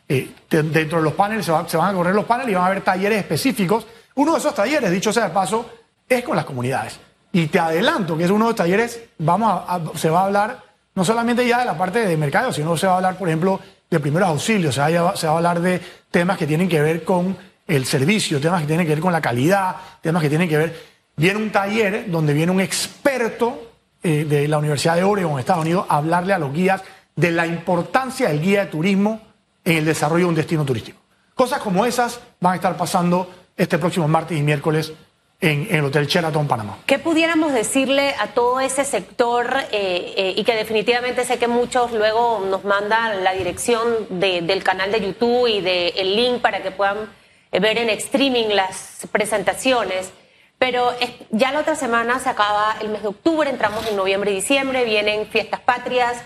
eh, 0.09 0.29
de- 0.49 0.63
dentro 0.63 0.99
de 0.99 1.03
los 1.03 1.13
paneles 1.13 1.45
se, 1.45 1.51
va- 1.51 1.67
se 1.67 1.75
van 1.75 1.89
a 1.89 1.93
correr 1.93 2.15
los 2.15 2.23
paneles 2.23 2.51
y 2.53 2.55
van 2.55 2.63
a 2.63 2.67
haber 2.67 2.81
talleres 2.81 3.17
específicos. 3.19 3.85
Uno 4.15 4.31
de 4.33 4.39
esos 4.39 4.55
talleres, 4.55 4.89
dicho 4.89 5.11
sea 5.11 5.25
de 5.25 5.31
paso, 5.31 5.69
es 6.07 6.23
con 6.23 6.35
las 6.37 6.45
comunidades. 6.45 6.97
Y 7.33 7.47
te 7.47 7.59
adelanto 7.59 8.17
que 8.17 8.23
es 8.23 8.31
uno 8.31 8.45
de 8.45 8.49
los 8.51 8.55
talleres, 8.55 9.01
vamos 9.17 9.63
se 9.99 10.09
va 10.09 10.21
a 10.21 10.25
hablar 10.27 10.63
no 10.95 11.03
solamente 11.03 11.45
ya 11.45 11.59
de 11.59 11.65
la 11.65 11.77
parte 11.77 11.99
de 12.07 12.15
mercado, 12.15 12.53
sino 12.53 12.77
se 12.77 12.87
va 12.87 12.93
a 12.93 12.95
hablar, 12.95 13.17
por 13.17 13.27
ejemplo, 13.27 13.59
de 13.89 13.99
primeros 13.99 14.29
auxilios, 14.29 14.73
se 14.75 14.81
va 14.81 15.13
a 15.13 15.35
hablar 15.35 15.59
de 15.59 15.81
temas 16.09 16.37
que 16.37 16.47
tienen 16.47 16.69
que 16.69 16.81
ver 16.81 17.03
con 17.03 17.37
el 17.67 17.85
servicio, 17.85 18.39
temas 18.39 18.61
que 18.61 18.67
tienen 18.67 18.87
que 18.87 18.93
ver 18.93 19.01
con 19.01 19.11
la 19.11 19.19
calidad, 19.21 19.75
temas 20.01 20.21
que 20.23 20.29
tienen 20.29 20.47
que 20.47 20.57
ver... 20.57 20.96
Viene 21.19 21.39
un 21.39 21.51
taller 21.51 22.05
donde 22.11 22.33
viene 22.33 22.51
un 22.51 22.61
experto 22.61 23.71
eh, 24.03 24.23
de 24.25 24.47
la 24.47 24.59
Universidad 24.59 24.95
de 24.95 25.03
Oregon, 25.03 25.39
Estados 25.39 25.63
Unidos, 25.63 25.87
a 25.89 25.97
hablarle 25.97 26.31
a 26.33 26.37
los 26.37 26.53
guías 26.53 26.83
de 27.15 27.31
la 27.31 27.47
importancia 27.47 28.29
del 28.29 28.39
guía 28.39 28.65
de 28.65 28.71
turismo 28.71 29.19
en 29.65 29.77
el 29.77 29.85
desarrollo 29.85 30.25
de 30.25 30.29
un 30.29 30.35
destino 30.35 30.63
turístico. 30.63 30.99
Cosas 31.33 31.59
como 31.59 31.85
esas 31.87 32.19
van 32.39 32.53
a 32.53 32.55
estar 32.57 32.77
pasando 32.77 33.31
este 33.57 33.79
próximo 33.79 34.07
martes 34.07 34.37
y 34.37 34.43
miércoles 34.43 34.93
en, 35.41 35.67
en 35.71 35.75
el 35.77 35.85
Hotel 35.85 36.05
Sheraton, 36.05 36.47
Panamá. 36.47 36.77
¿Qué 36.85 36.99
pudiéramos 36.99 37.51
decirle 37.51 38.13
a 38.19 38.27
todo 38.27 38.59
ese 38.59 38.85
sector 38.85 39.51
eh, 39.71 40.13
eh, 40.17 40.33
y 40.35 40.43
que 40.43 40.53
definitivamente 40.55 41.25
sé 41.25 41.39
que 41.39 41.47
muchos 41.47 41.91
luego 41.93 42.45
nos 42.47 42.63
mandan 42.63 43.23
la 43.23 43.33
dirección 43.33 43.87
de- 44.11 44.41
del 44.43 44.63
canal 44.63 44.91
de 44.91 45.01
YouTube 45.01 45.47
y 45.47 45.61
del 45.61 46.15
link 46.15 46.41
para 46.41 46.61
que 46.61 46.69
puedan 46.69 47.09
ver 47.51 47.79
en 47.79 47.89
streaming 47.89 48.49
las 48.49 49.07
presentaciones? 49.11 50.11
Pero 50.57 50.91
ya 51.29 51.51
la 51.51 51.59
otra 51.59 51.75
semana 51.75 52.19
se 52.19 52.29
acaba 52.29 52.77
el 52.81 52.89
mes 52.89 53.03
de 53.03 53.09
octubre, 53.09 53.49
entramos 53.49 53.85
en 53.87 53.95
noviembre 53.95 54.31
y 54.31 54.35
diciembre, 54.35 54.85
vienen 54.85 55.27
fiestas 55.27 55.59
patrias, 55.59 56.23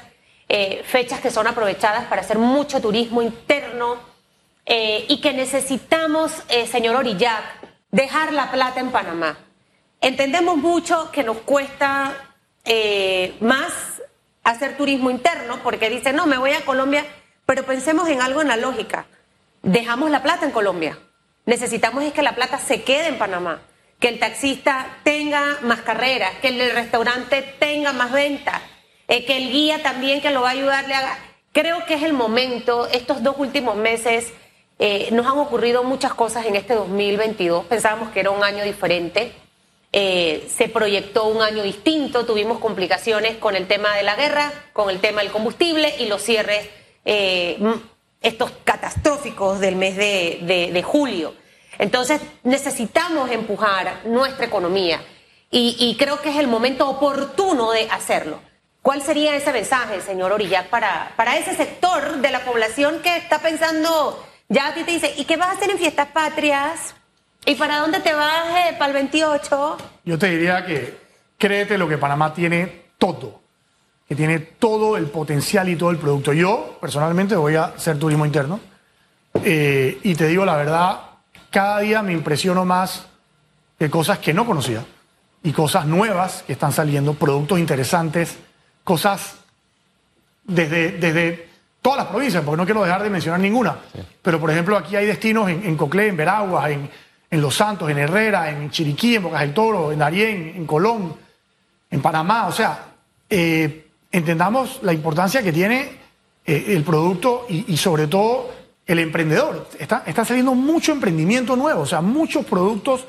eh, 0.47 0.83
fechas 0.85 1.19
que 1.19 1.31
son 1.31 1.47
aprovechadas 1.47 2.05
para 2.07 2.21
hacer 2.21 2.37
mucho 2.37 2.81
turismo 2.81 3.21
interno 3.21 3.95
eh, 4.65 5.05
y 5.07 5.21
que 5.21 5.31
necesitamos, 5.31 6.43
eh, 6.49 6.67
señor 6.67 6.95
Orillac, 6.95 7.43
dejar 7.91 8.33
la 8.33 8.51
plata 8.51 8.79
en 8.79 8.91
Panamá. 8.91 9.37
Entendemos 10.01 10.57
mucho 10.57 11.09
que 11.11 11.23
nos 11.23 11.37
cuesta 11.37 12.13
más 13.39 14.01
hacer 14.43 14.77
turismo 14.77 15.09
interno 15.09 15.59
porque 15.63 15.89
dicen, 15.89 16.15
no, 16.15 16.25
me 16.25 16.37
voy 16.37 16.51
a 16.51 16.65
Colombia, 16.65 17.05
pero 17.45 17.63
pensemos 17.63 18.09
en 18.09 18.21
algo 18.21 18.41
en 18.41 18.47
la 18.47 18.57
lógica. 18.57 19.05
Dejamos 19.61 20.11
la 20.11 20.21
plata 20.21 20.45
en 20.45 20.51
Colombia. 20.51 20.97
Necesitamos 21.45 22.03
es 22.03 22.13
que 22.13 22.21
la 22.21 22.35
plata 22.35 22.57
se 22.57 22.83
quede 22.83 23.07
en 23.07 23.17
Panamá, 23.17 23.61
que 24.01 24.09
el 24.09 24.19
taxista 24.19 24.97
tenga 25.03 25.59
más 25.61 25.81
carreras, 25.81 26.31
que 26.41 26.47
el 26.47 26.71
restaurante 26.71 27.43
tenga 27.59 27.93
más 27.93 28.11
ventas, 28.11 28.59
eh, 29.07 29.23
que 29.25 29.37
el 29.37 29.51
guía 29.51 29.81
también 29.83 30.21
que 30.21 30.31
lo 30.31 30.41
va 30.41 30.49
a 30.49 30.53
ayudar 30.53 30.87
le 30.87 30.95
haga. 30.95 31.17
Creo 31.53 31.85
que 31.85 31.93
es 31.93 32.03
el 32.03 32.13
momento, 32.13 32.87
estos 32.87 33.21
dos 33.21 33.35
últimos 33.37 33.75
meses 33.75 34.33
eh, 34.79 35.09
nos 35.11 35.27
han 35.27 35.37
ocurrido 35.37 35.83
muchas 35.83 36.15
cosas 36.15 36.47
en 36.47 36.55
este 36.55 36.73
2022. 36.73 37.65
Pensábamos 37.65 38.09
que 38.09 38.21
era 38.21 38.31
un 38.31 38.43
año 38.43 38.63
diferente. 38.63 39.33
Eh, 39.93 40.47
se 40.49 40.67
proyectó 40.67 41.25
un 41.25 41.43
año 41.43 41.61
distinto, 41.61 42.25
tuvimos 42.25 42.57
complicaciones 42.57 43.37
con 43.37 43.55
el 43.55 43.67
tema 43.67 43.95
de 43.95 44.01
la 44.01 44.15
guerra, 44.15 44.51
con 44.73 44.89
el 44.89 44.99
tema 44.99 45.21
del 45.21 45.31
combustible 45.31 45.93
y 45.99 46.07
los 46.07 46.23
cierres, 46.23 46.67
eh, 47.05 47.59
estos 48.21 48.51
catastróficos 48.63 49.59
del 49.59 49.75
mes 49.75 49.95
de 49.95 50.83
julio. 50.83 51.35
Entonces 51.81 52.21
necesitamos 52.43 53.31
empujar 53.31 54.01
nuestra 54.05 54.45
economía 54.45 55.01
y, 55.49 55.97
creo 55.99 56.21
que 56.21 56.29
es 56.29 56.37
el 56.37 56.47
momento 56.47 56.87
oportuno 56.87 57.71
de 57.71 57.89
hacerlo. 57.89 58.39
¿Cuál 58.83 59.01
sería 59.01 59.35
ese 59.35 59.51
mensaje, 59.51 59.99
señor 59.99 60.31
Orillac, 60.31 60.69
para, 60.69 61.11
para 61.17 61.37
ese 61.37 61.55
sector 61.55 62.21
de 62.21 62.29
la 62.29 62.41
población 62.45 62.99
que 63.01 63.17
está 63.17 63.39
pensando, 63.39 64.23
ya 64.47 64.67
a 64.67 64.73
ti 64.75 64.83
te 64.83 64.91
dice, 64.91 65.11
¿y 65.17 65.25
qué 65.25 65.37
vas 65.37 65.49
a 65.49 65.51
hacer 65.53 65.71
en 65.71 65.79
fiestas 65.79 66.07
patrias? 66.09 66.93
¿Y 67.47 67.55
para 67.55 67.79
dónde 67.79 67.99
te 67.99 68.13
vas 68.13 68.73
para 68.77 68.85
el 68.85 68.93
28? 68.93 69.77
Yo 70.05 70.19
te 70.19 70.27
diría 70.27 70.63
que 70.63 70.97
créete 71.39 71.79
lo 71.79 71.89
que 71.89 71.97
Panamá 71.97 72.31
tiene 72.31 72.83
todo, 72.99 73.41
que 74.07 74.15
tiene 74.15 74.37
todo 74.37 74.97
el 74.97 75.07
potencial 75.07 75.67
y 75.67 75.75
todo 75.75 75.89
el 75.89 75.97
producto. 75.97 76.31
Yo 76.31 76.77
personalmente 76.79 77.35
voy 77.35 77.55
a 77.55 77.65
hacer 77.65 77.97
turismo 77.97 78.25
interno 78.25 78.59
eh, 79.43 79.97
y 80.03 80.13
te 80.13 80.27
digo 80.27 80.45
la 80.45 80.55
verdad, 80.55 81.10
cada 81.51 81.79
día 81.79 82.01
me 82.01 82.13
impresiono 82.13 82.65
más 82.65 83.05
de 83.77 83.89
cosas 83.89 84.19
que 84.19 84.33
no 84.33 84.45
conocía 84.45 84.85
y 85.43 85.51
cosas 85.51 85.85
nuevas 85.85 86.43
que 86.47 86.53
están 86.53 86.71
saliendo, 86.71 87.13
productos 87.13 87.59
interesantes, 87.59 88.37
cosas 88.83 89.35
desde, 90.43 90.93
desde 90.93 91.49
todas 91.81 91.99
las 91.99 92.07
provincias, 92.07 92.43
porque 92.43 92.57
no 92.57 92.65
quiero 92.65 92.83
dejar 92.83 93.03
de 93.03 93.09
mencionar 93.09 93.39
ninguna. 93.39 93.75
Pero, 94.21 94.39
por 94.39 94.49
ejemplo, 94.51 94.77
aquí 94.77 94.95
hay 94.95 95.05
destinos 95.05 95.49
en, 95.49 95.65
en 95.65 95.75
Coclé, 95.75 96.07
en 96.07 96.17
Veraguas, 96.17 96.71
en, 96.71 96.89
en 97.29 97.41
Los 97.41 97.55
Santos, 97.55 97.89
en 97.89 97.97
Herrera, 97.97 98.49
en 98.49 98.69
Chiriquí, 98.69 99.15
en 99.15 99.23
Bocas 99.23 99.41
del 99.41 99.53
Toro, 99.53 99.91
en 99.91 99.99
Darién, 99.99 100.53
en 100.55 100.65
Colón, 100.65 101.15
en 101.89 102.01
Panamá. 102.01 102.47
O 102.47 102.51
sea, 102.51 102.85
eh, 103.29 103.87
entendamos 104.11 104.79
la 104.83 104.93
importancia 104.93 105.41
que 105.41 105.51
tiene 105.51 105.99
eh, 106.45 106.65
el 106.67 106.83
producto 106.83 107.45
y, 107.49 107.73
y 107.73 107.77
sobre 107.77 108.07
todo 108.07 108.60
el 108.85 108.99
emprendedor. 108.99 109.67
Está, 109.79 110.03
está 110.05 110.25
saliendo 110.25 110.53
mucho 110.53 110.91
emprendimiento 110.91 111.55
nuevo, 111.55 111.81
o 111.81 111.85
sea, 111.85 112.01
muchos 112.01 112.45
productos 112.45 113.05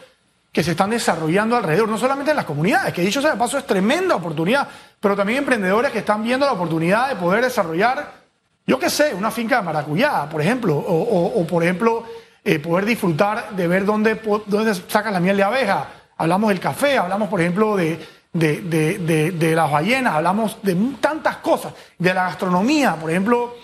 que 0.52 0.62
se 0.62 0.72
están 0.72 0.90
desarrollando 0.90 1.56
alrededor, 1.56 1.88
no 1.88 1.96
solamente 1.96 2.30
en 2.30 2.36
las 2.36 2.44
comunidades, 2.44 2.92
que 2.92 3.00
dicho 3.02 3.22
sea 3.22 3.30
de 3.32 3.38
paso 3.38 3.56
es 3.56 3.66
tremenda 3.66 4.14
oportunidad, 4.16 4.68
pero 5.00 5.16
también 5.16 5.38
emprendedores 5.38 5.90
que 5.92 6.00
están 6.00 6.22
viendo 6.22 6.44
la 6.44 6.52
oportunidad 6.52 7.08
de 7.08 7.16
poder 7.16 7.42
desarrollar, 7.42 8.12
yo 8.66 8.78
qué 8.78 8.90
sé, 8.90 9.14
una 9.14 9.30
finca 9.30 9.56
de 9.56 9.62
maracuyá, 9.62 10.28
por 10.28 10.42
ejemplo, 10.42 10.76
o, 10.76 11.46
por 11.46 11.62
ejemplo, 11.62 12.04
eh, 12.44 12.58
poder 12.58 12.84
disfrutar 12.84 13.50
de 13.56 13.66
ver 13.66 13.84
dónde, 13.86 14.20
dónde 14.46 14.74
sacan 14.74 15.14
la 15.14 15.20
miel 15.20 15.36
de 15.38 15.42
abeja. 15.42 15.88
Hablamos 16.18 16.50
del 16.50 16.60
café, 16.60 16.98
hablamos, 16.98 17.28
por 17.30 17.40
ejemplo, 17.40 17.74
de, 17.76 17.98
de, 18.32 18.60
de- 18.60 19.30
de- 19.32 19.54
las 19.56 19.70
ballenas, 19.70 20.14
hablamos 20.14 20.58
de 20.62 20.76
tantas 21.00 21.36
cosas, 21.38 21.72
de 21.98 22.12
la 22.12 22.24
gastronomía, 22.24 22.94
por 22.96 23.10
ejemplo, 23.10 23.54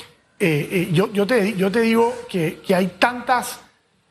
eh, 0.40 0.68
eh, 0.70 0.88
yo, 0.92 1.26
te, 1.26 1.54
yo 1.54 1.70
te 1.70 1.80
digo 1.80 2.14
que, 2.28 2.60
hay 2.74 2.86
tantas 2.98 3.60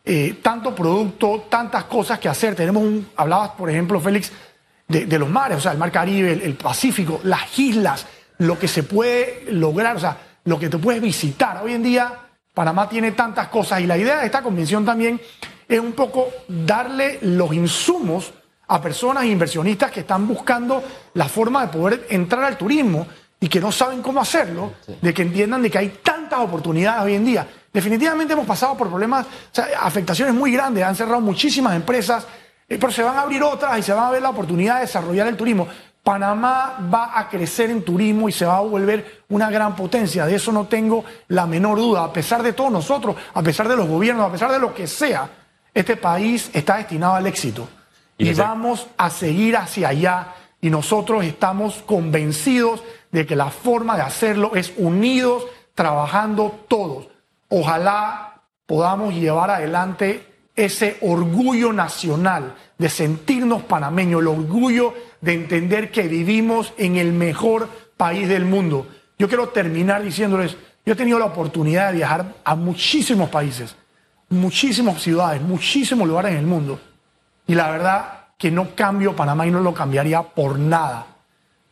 eh, 0.03 0.39
tanto 0.41 0.73
producto, 0.73 1.47
tantas 1.49 1.85
cosas 1.85 2.19
que 2.19 2.29
hacer. 2.29 2.55
Tenemos 2.55 2.83
un, 2.83 3.09
hablabas, 3.15 3.51
por 3.51 3.69
ejemplo, 3.69 3.99
Félix, 3.99 4.31
de, 4.87 5.05
de 5.05 5.19
los 5.19 5.29
mares, 5.29 5.57
o 5.57 5.61
sea, 5.61 5.73
el 5.73 5.77
mar 5.77 5.91
Caribe, 5.91 6.31
el, 6.31 6.41
el 6.41 6.53
Pacífico, 6.55 7.19
las 7.23 7.57
islas, 7.59 8.05
lo 8.37 8.57
que 8.57 8.67
se 8.67 8.83
puede 8.83 9.45
lograr, 9.51 9.97
o 9.97 9.99
sea, 9.99 10.17
lo 10.45 10.57
que 10.57 10.69
te 10.69 10.77
puedes 10.77 11.01
visitar. 11.01 11.61
Hoy 11.63 11.73
en 11.73 11.83
día, 11.83 12.13
Panamá 12.53 12.87
tiene 12.87 13.11
tantas 13.11 13.49
cosas 13.49 13.81
y 13.81 13.87
la 13.87 13.97
idea 13.97 14.19
de 14.19 14.25
esta 14.25 14.41
convención 14.41 14.85
también 14.85 15.19
es 15.67 15.79
un 15.79 15.91
poco 15.91 16.29
darle 16.47 17.19
los 17.21 17.53
insumos 17.53 18.33
a 18.67 18.81
personas 18.81 19.23
e 19.23 19.27
inversionistas 19.27 19.91
que 19.91 20.01
están 20.01 20.27
buscando 20.27 20.83
la 21.13 21.27
forma 21.27 21.65
de 21.65 21.71
poder 21.71 22.07
entrar 22.09 22.43
al 22.43 22.57
turismo 22.57 23.07
y 23.39 23.47
que 23.47 23.59
no 23.59 23.71
saben 23.71 24.01
cómo 24.01 24.19
hacerlo, 24.19 24.73
de 25.01 25.13
que 25.13 25.21
entiendan 25.21 25.61
de 25.61 25.69
que 25.69 25.77
hay 25.77 25.89
tantas 26.01 26.39
oportunidades 26.39 27.03
hoy 27.03 27.13
en 27.13 27.25
día. 27.25 27.47
Definitivamente 27.71 28.33
hemos 28.33 28.47
pasado 28.47 28.75
por 28.75 28.89
problemas, 28.89 29.25
o 29.25 29.29
sea, 29.51 29.67
afectaciones 29.79 30.33
muy 30.33 30.51
grandes, 30.51 30.83
han 30.83 30.95
cerrado 30.95 31.21
muchísimas 31.21 31.75
empresas, 31.75 32.25
eh, 32.67 32.77
pero 32.79 32.91
se 32.91 33.03
van 33.03 33.15
a 33.15 33.21
abrir 33.21 33.43
otras 33.43 33.77
y 33.77 33.83
se 33.83 33.93
va 33.93 34.07
a 34.07 34.11
ver 34.11 34.21
la 34.21 34.29
oportunidad 34.29 34.75
de 34.75 34.81
desarrollar 34.81 35.27
el 35.27 35.37
turismo. 35.37 35.67
Panamá 36.01 36.77
va 36.91 37.19
a 37.19 37.29
crecer 37.29 37.69
en 37.69 37.83
turismo 37.83 38.29
y 38.29 38.31
se 38.31 38.45
va 38.45 38.57
a 38.57 38.61
volver 38.61 39.23
una 39.29 39.49
gran 39.49 39.75
potencia, 39.75 40.25
de 40.25 40.35
eso 40.35 40.51
no 40.51 40.65
tengo 40.65 41.03
la 41.27 41.45
menor 41.45 41.77
duda, 41.77 42.05
a 42.05 42.13
pesar 42.13 42.41
de 42.41 42.53
todos 42.53 42.71
nosotros, 42.71 43.15
a 43.33 43.43
pesar 43.43 43.67
de 43.67 43.75
los 43.75 43.87
gobiernos, 43.87 44.27
a 44.27 44.31
pesar 44.31 44.51
de 44.51 44.59
lo 44.59 44.73
que 44.73 44.87
sea, 44.87 45.29
este 45.73 45.97
país 45.97 46.49
está 46.53 46.77
destinado 46.77 47.15
al 47.15 47.27
éxito. 47.27 47.67
Y 48.17 48.33
vamos 48.33 48.87
a 48.97 49.11
seguir 49.11 49.57
hacia 49.57 49.89
allá 49.89 50.33
y 50.59 50.71
nosotros 50.71 51.23
estamos 51.23 51.83
convencidos 51.85 52.81
de 53.11 53.25
que 53.25 53.35
la 53.35 53.49
forma 53.49 53.95
de 53.95 54.03
hacerlo 54.03 54.55
es 54.55 54.73
unidos, 54.77 55.45
trabajando 55.75 56.65
todos. 56.67 57.07
Ojalá 57.49 58.41
podamos 58.65 59.13
llevar 59.13 59.49
adelante 59.51 60.25
ese 60.55 60.97
orgullo 61.01 61.71
nacional 61.71 62.55
de 62.77 62.89
sentirnos 62.89 63.63
panameños, 63.63 64.21
el 64.21 64.27
orgullo 64.27 64.93
de 65.21 65.33
entender 65.33 65.91
que 65.91 66.07
vivimos 66.07 66.73
en 66.77 66.97
el 66.97 67.13
mejor 67.13 67.69
país 67.95 68.27
del 68.27 68.45
mundo. 68.45 68.87
Yo 69.19 69.27
quiero 69.27 69.49
terminar 69.49 70.03
diciéndoles, 70.03 70.57
yo 70.85 70.93
he 70.93 70.95
tenido 70.95 71.19
la 71.19 71.25
oportunidad 71.25 71.91
de 71.91 71.97
viajar 71.97 72.35
a 72.43 72.55
muchísimos 72.55 73.29
países, 73.29 73.75
muchísimas 74.29 75.01
ciudades, 75.01 75.41
muchísimos 75.41 76.07
lugares 76.07 76.31
en 76.31 76.39
el 76.39 76.45
mundo. 76.45 76.79
Y 77.45 77.55
la 77.55 77.69
verdad 77.71 78.27
que 78.37 78.51
no 78.51 78.75
cambio 78.75 79.15
Panamá 79.15 79.47
y 79.47 79.51
no 79.51 79.61
lo 79.61 79.73
cambiaría 79.73 80.21
por 80.21 80.59
nada. 80.59 81.07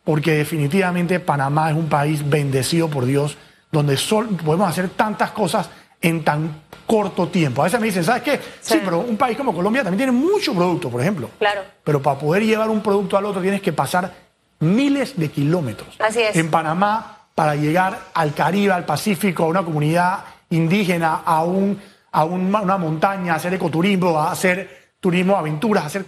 Porque 0.06 0.32
definitivamente 0.38 1.20
Panamá 1.20 1.72
es 1.72 1.76
un 1.76 1.90
país 1.90 2.28
bendecido 2.30 2.88
por 2.90 3.06
Dios, 3.06 3.38
donde 3.72 3.98
sol- 3.98 4.30
podemos 4.46 4.70
hacer 4.70 4.90
tantas 4.90 5.32
cosas 5.32 5.70
en 6.02 6.24
tan 6.24 6.62
corto 6.86 7.28
tiempo. 7.28 7.62
A 7.62 7.66
veces 7.66 7.80
me 7.80 7.88
dicen, 7.88 8.04
¿sabes 8.04 8.22
qué? 8.22 8.38
Sí, 8.62 8.76
Sí. 8.76 8.82
pero 8.86 9.00
un 9.00 9.18
país 9.18 9.36
como 9.36 9.54
Colombia 9.54 9.84
también 9.84 9.98
tiene 9.98 10.12
mucho 10.12 10.54
producto, 10.54 10.90
por 10.90 11.02
ejemplo. 11.02 11.30
Claro. 11.40 11.62
Pero 11.84 12.02
para 12.02 12.18
poder 12.20 12.44
llevar 12.46 12.70
un 12.70 12.82
producto 12.82 13.18
al 13.18 13.26
otro 13.26 13.42
tienes 13.42 13.62
que 13.62 13.74
pasar 13.74 14.14
miles 14.60 15.18
de 15.18 15.30
kilómetros. 15.32 15.96
Así 16.00 16.22
es. 16.22 16.36
En 16.36 16.50
Panamá, 16.52 17.18
para 17.34 17.56
llegar 17.56 18.00
al 18.14 18.34
Caribe, 18.34 18.72
al 18.74 18.86
Pacífico, 18.86 19.44
a 19.44 19.48
una 19.48 19.64
comunidad 19.64 20.20
indígena, 20.52 21.22
a, 21.26 21.44
un, 21.44 21.82
a 22.12 22.24
un- 22.24 22.54
una 22.54 22.78
montaña, 22.78 23.34
a 23.34 23.36
hacer 23.38 23.54
ecoturismo, 23.56 24.20
a 24.20 24.32
hacer 24.32 24.94
turismo 25.00 25.36
aventuras, 25.36 25.84
a 25.84 25.88
hacer 25.88 26.06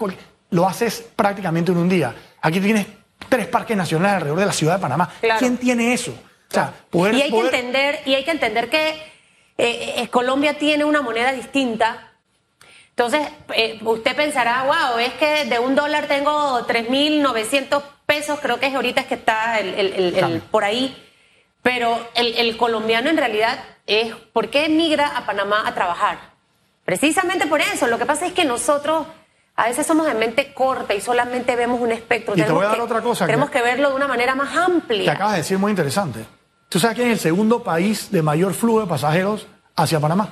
lo 0.51 0.67
haces 0.67 1.03
prácticamente 1.15 1.71
en 1.71 1.79
un 1.79 1.89
día. 1.89 2.13
Aquí 2.41 2.59
tienes 2.61 2.85
tres 3.29 3.47
parques 3.47 3.75
nacionales 3.75 4.15
alrededor 4.15 4.39
de 4.39 4.45
la 4.45 4.53
ciudad 4.53 4.75
de 4.75 4.81
Panamá. 4.81 5.09
Claro. 5.19 5.39
¿Quién 5.39 5.57
tiene 5.57 5.93
eso? 5.93 6.11
O 6.11 6.53
sea, 6.53 6.73
poder, 6.89 7.15
Y 7.15 7.21
hay 7.23 7.31
que 7.31 7.39
entender, 7.39 7.99
y 8.05 8.15
hay 8.15 8.23
que 8.23 8.31
entender 8.31 8.69
que 8.69 8.89
eh, 9.57 9.95
eh, 9.97 10.07
Colombia 10.09 10.57
tiene 10.57 10.85
una 10.85 11.01
moneda 11.01 11.33
distinta. 11.33 12.11
Entonces, 12.89 13.27
eh, 13.53 13.79
usted 13.83 14.15
pensará, 14.15 14.63
wow, 14.63 14.97
es 14.99 15.13
que 15.13 15.45
de 15.45 15.59
un 15.59 15.75
dólar 15.75 16.07
tengo 16.07 16.65
3.900 16.65 17.83
pesos, 18.05 18.39
creo 18.39 18.59
que 18.59 18.67
es 18.67 18.75
ahorita 18.75 19.01
es 19.01 19.07
que 19.07 19.15
está 19.15 19.59
el, 19.59 20.41
por 20.49 20.63
ahí. 20.63 20.95
Pero 21.61 21.99
el, 22.15 22.33
el 22.35 22.57
colombiano 22.57 23.09
en 23.09 23.17
realidad 23.17 23.59
es, 23.85 24.15
¿por 24.33 24.49
qué 24.49 24.69
migra 24.69 25.17
a 25.17 25.25
Panamá 25.25 25.63
a 25.67 25.73
trabajar? 25.73 26.17
Precisamente 26.85 27.47
por 27.47 27.59
eso. 27.59 27.87
Lo 27.87 27.99
que 27.99 28.05
pasa 28.05 28.25
es 28.25 28.33
que 28.33 28.45
nosotros 28.45 29.05
a 29.57 29.65
veces 29.67 29.85
somos 29.85 30.05
de 30.07 30.13
mente 30.13 30.53
corta 30.53 30.93
y 30.93 31.01
solamente 31.01 31.55
vemos 31.55 31.81
un 31.81 31.91
espectro. 31.91 32.33
Y 32.33 32.37
te 32.37 32.43
Tenemos 32.43 32.59
voy 32.59 32.65
a 32.65 32.69
dar 32.69 32.77
que- 32.77 32.83
otra 32.83 33.01
cosa 33.01 33.25
Tenemos 33.25 33.49
que 33.49 33.61
verlo 33.61 33.89
de 33.89 33.95
una 33.95 34.07
manera 34.07 34.35
más 34.35 34.55
amplia. 34.55 35.03
que 35.03 35.09
acabas 35.11 35.33
de 35.33 35.39
decir 35.39 35.57
muy 35.57 35.71
interesante. 35.71 36.25
¿Tú 36.69 36.79
sabes 36.79 36.95
quién 36.95 37.07
es 37.09 37.13
el 37.13 37.19
segundo 37.19 37.63
país 37.63 38.11
de 38.11 38.21
mayor 38.21 38.53
flujo 38.53 38.81
de 38.81 38.87
pasajeros 38.87 39.47
hacia 39.75 39.99
Panamá? 39.99 40.29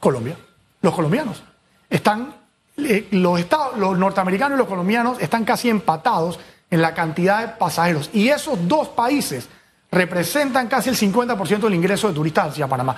Colombia. 0.00 0.36
Los 0.80 0.94
colombianos. 0.94 1.42
Están, 1.90 2.34
eh, 2.78 3.08
los, 3.10 3.38
estados, 3.40 3.76
los 3.78 3.98
norteamericanos 3.98 4.56
y 4.56 4.58
los 4.58 4.68
colombianos 4.68 5.18
están 5.20 5.44
casi 5.44 5.68
empatados 5.68 6.38
en 6.70 6.80
la 6.82 6.94
cantidad 6.94 7.40
de 7.40 7.48
pasajeros. 7.48 8.10
Y 8.12 8.28
esos 8.28 8.66
dos 8.68 8.88
países 8.88 9.48
representan 9.90 10.68
casi 10.68 10.88
el 10.90 10.96
50% 10.96 11.60
del 11.60 11.74
ingreso 11.74 12.08
de 12.08 12.14
turistas 12.14 12.48
hacia 12.48 12.66
Panamá. 12.66 12.96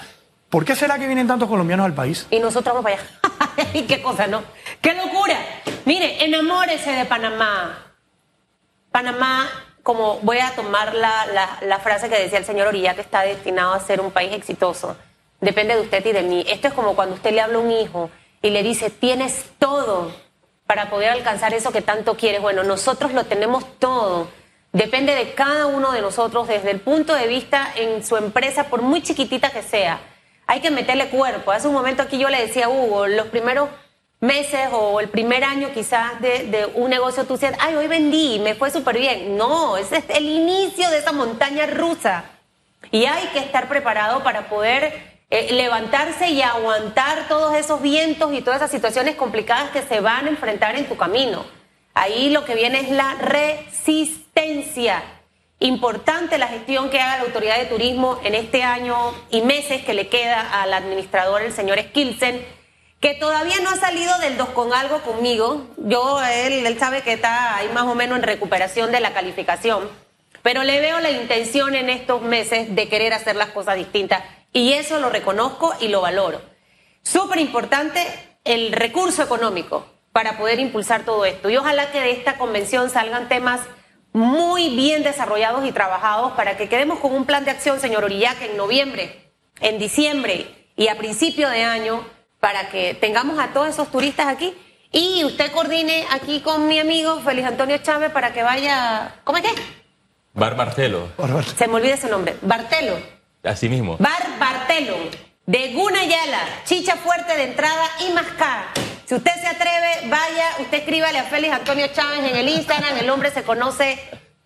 ¿Por 0.49 0.65
qué 0.65 0.77
será 0.77 0.99
que 0.99 1.07
vienen 1.07 1.27
tantos 1.27 1.49
colombianos 1.49 1.87
al 1.87 1.95
país? 1.95 2.27
Y 2.31 2.39
nosotros 2.39 2.75
vamos 2.75 2.85
para 2.91 2.97
allá. 3.03 3.71
¿Y 3.75 3.83
qué 3.83 4.01
cosa, 4.03 4.27
no? 4.29 4.43
¡Qué 4.85 4.93
locura! 4.93 5.39
Mire, 5.87 6.23
enamórese 6.27 6.93
de 6.93 7.07
Panamá. 7.07 7.87
Panamá, 8.93 9.49
como 9.83 10.19
voy 10.21 10.41
a 10.41 10.51
tomar 10.55 10.95
la, 10.95 11.57
la- 11.63 11.79
frase 11.79 12.11
que 12.11 12.19
decía 12.19 12.37
el 12.39 12.45
señor 12.45 12.67
Orilla, 12.67 12.95
que 12.95 13.01
está 13.01 13.23
destinado 13.23 13.73
a 13.73 13.81
ser 13.81 14.03
un 14.03 14.11
país 14.11 14.35
exitoso. 14.35 14.95
Depende 15.41 15.75
de 15.75 15.81
usted 15.81 16.05
y 16.05 16.13
de 16.13 16.21
mí. 16.23 16.45
Esto 16.47 16.69
es 16.69 16.75
como 16.75 16.95
cuando 16.95 17.15
usted 17.15 17.33
le 17.33 17.41
habla 17.41 17.57
a 17.57 17.61
un 17.63 17.71
hijo 17.71 18.11
y 18.43 18.51
le 18.51 18.63
dice, 18.63 18.91
tienes 18.91 19.47
todo 19.59 20.15
para 20.67 20.91
poder 20.91 21.09
alcanzar 21.09 21.55
eso 21.55 21.73
que 21.73 21.81
tanto 21.81 22.19
quieres. 22.19 22.43
Bueno, 22.43 22.63
nosotros 22.63 23.15
lo 23.15 23.25
tenemos 23.25 23.65
todo. 23.79 24.29
Depende 24.73 25.15
de 25.15 25.33
cada 25.33 25.65
uno 25.65 25.93
de 25.93 26.03
nosotros 26.03 26.47
desde 26.47 26.71
el 26.73 26.81
punto 26.81 27.15
de 27.15 27.27
vista 27.27 27.73
en 27.75 28.05
su 28.05 28.19
empresa, 28.19 28.65
por 28.65 28.83
muy 28.83 29.01
chiquitita 29.03 29.49
que 29.49 29.63
sea. 29.63 29.99
Hay 30.47 30.61
que 30.61 30.71
meterle 30.71 31.09
cuerpo. 31.09 31.53
Hace 31.53 31.69
un 31.69 31.75
momento 31.75 32.03
aquí 32.03 32.19
yo 32.19 32.29
le 32.29 32.47
decía 32.47 32.67
a 32.67 32.69
Hugo, 32.69 33.07
los 33.07 33.29
primeros 33.29 33.71
meses 34.25 34.69
o 34.73 34.99
el 35.01 35.09
primer 35.09 35.45
año 35.45 35.71
quizás 35.73 36.21
de, 36.21 36.71
un 36.75 36.91
negocio 36.91 37.25
tú 37.25 37.35
decías, 37.35 37.57
ay, 37.61 37.77
hoy 37.77 37.87
vendí, 37.87 38.41
me 38.41 38.55
fue 38.55 38.71
súper 38.71 38.99
bien. 38.99 39.37
No, 39.37 39.77
ese 39.77 39.99
es 39.99 40.05
el 40.09 40.25
inicio 40.25 40.91
de 40.91 40.99
esa 40.99 41.13
montaña 41.13 41.67
rusa. 41.67 42.25
Y 42.91 43.05
hay 43.05 43.29
que 43.29 43.39
estar 43.39 43.69
preparado 43.69 44.23
para 44.23 44.49
poder 44.49 45.15
eh, 45.31 45.53
levantarse 45.53 46.31
y 46.31 46.43
aguantar 46.43 47.29
todos 47.29 47.55
esos 47.55 47.81
vientos 47.83 48.33
y 48.33 48.41
todas 48.41 48.57
esas 48.57 48.71
situaciones 48.71 49.15
complicadas 49.15 49.71
que 49.71 49.83
se 49.83 50.01
van 50.01 50.27
a 50.27 50.31
enfrentar 50.31 50.77
en 50.77 50.87
tu 50.87 50.97
camino. 50.97 51.45
Ahí 51.95 52.31
lo 52.31 52.45
que 52.45 52.55
viene 52.55 52.81
es 52.81 52.91
la 52.91 53.15
resistencia. 53.15 55.03
Importante 55.61 56.39
la 56.39 56.49
gestión 56.49 56.91
que 56.91 57.01
haga 57.01 57.19
la 57.19 57.23
autoridad 57.25 57.59
de 57.59 57.67
turismo 57.67 58.19
en 58.25 58.35
este 58.35 58.63
año 58.63 58.97
y 59.31 59.43
meses 59.43 59.85
que 59.85 59.95
le 59.95 60.09
queda 60.09 60.63
al 60.63 60.75
administrador, 60.75 61.43
el 61.43 61.53
señor 61.53 61.79
Skilsen, 61.81 62.45
que 63.05 63.13
todavía 63.13 63.61
no 63.61 63.69
ha 63.69 63.77
salido 63.77 64.17
del 64.21 64.39
dos 64.39 64.49
con 64.49 64.73
algo 64.73 65.03
conmigo. 65.03 65.67
Yo, 65.77 66.23
él, 66.23 66.65
él 66.65 66.79
sabe 66.79 67.03
que 67.03 67.13
está 67.13 67.55
ahí 67.55 67.69
más 67.75 67.85
o 67.85 67.95
menos 67.95 68.17
en 68.17 68.23
recuperación 68.23 68.93
de 68.93 69.01
la 69.01 69.13
calificación, 69.13 69.91
pero 70.41 70.65
le 70.65 70.81
veo 70.81 70.99
la 71.01 71.11
intención 71.11 71.75
en 71.75 71.91
estos 71.91 72.23
meses 72.23 72.75
de 72.75 72.89
querer 72.89 73.13
hacer 73.13 73.37
las 73.37 73.51
cosas 73.51 73.77
distintas 73.77 74.23
y 74.55 74.73
eso 74.73 75.01
lo 75.01 75.11
reconozco 75.11 75.75
y 75.81 75.89
lo 75.89 76.01
valoro. 76.01 76.41
Súper 77.03 77.41
importante 77.41 78.01
el 78.43 78.73
recurso 78.73 79.23
económico 79.23 79.87
para 80.13 80.39
poder 80.39 80.59
impulsar 80.59 81.05
todo 81.05 81.27
esto. 81.27 81.51
Y 81.51 81.59
ojalá 81.59 81.93
que 81.93 82.01
de 82.01 82.13
esta 82.13 82.39
convención 82.39 82.89
salgan 82.89 83.29
temas 83.29 83.61
muy 84.15 84.75
bien 84.75 85.03
desarrollados 85.03 85.67
y 85.67 85.73
trabajados 85.73 86.33
para 86.33 86.57
que 86.57 86.71
quedemos 86.71 87.01
con 87.01 87.15
un 87.15 87.27
plan 87.27 87.45
de 87.45 87.51
acción, 87.51 87.81
señor 87.81 88.05
Orillac, 88.05 88.41
en 88.41 88.57
noviembre, 88.57 89.31
en 89.61 89.79
diciembre 89.79 90.71
y 90.75 90.89
a 90.89 90.97
principio 90.97 91.51
de 91.51 91.65
año 91.65 92.14
para 92.45 92.69
que 92.69 92.93
tengamos 92.93 93.39
a 93.39 93.55
todos 93.55 93.69
esos 93.69 93.91
turistas 93.91 94.27
aquí 94.27 94.53
y 94.93 95.25
usted 95.25 95.51
coordine 95.53 96.05
aquí 96.11 96.41
con 96.41 96.69
mi 96.69 96.79
amigo 96.79 97.19
Félix 97.23 97.49
Antonio 97.49 97.79
Chávez 97.79 98.11
para 98.13 98.35
que 98.35 98.43
vaya. 98.43 99.15
¿Cómo 99.25 99.39
es 99.39 99.45
que? 99.45 99.63
Bar 100.35 100.55
Martelo. 100.55 101.09
Se 101.57 101.67
me 101.67 101.77
olvida 101.77 101.95
ese 101.95 102.07
nombre. 102.11 102.37
Bartelo. 102.43 102.99
Así 103.43 103.71
mismo. 103.71 103.97
Bar 103.99 104.39
Bartelo. 104.39 104.95
De 105.47 105.73
Gunayala. 105.73 106.41
Chicha 106.67 106.97
fuerte 106.97 107.35
de 107.35 107.45
entrada 107.45 107.87
y 108.07 108.13
mascar. 108.13 108.67
Si 109.07 109.15
usted 109.15 109.33
se 109.41 109.47
atreve, 109.47 110.09
vaya, 110.11 110.51
usted 110.61 110.81
escríbale 110.81 111.21
a 111.21 111.25
Félix 111.25 111.55
Antonio 111.55 111.87
Chávez 111.95 112.31
en 112.31 112.37
el 112.37 112.49
Instagram. 112.51 112.99
El 112.99 113.09
hombre 113.09 113.31
se 113.31 113.43
conoce 113.43 113.99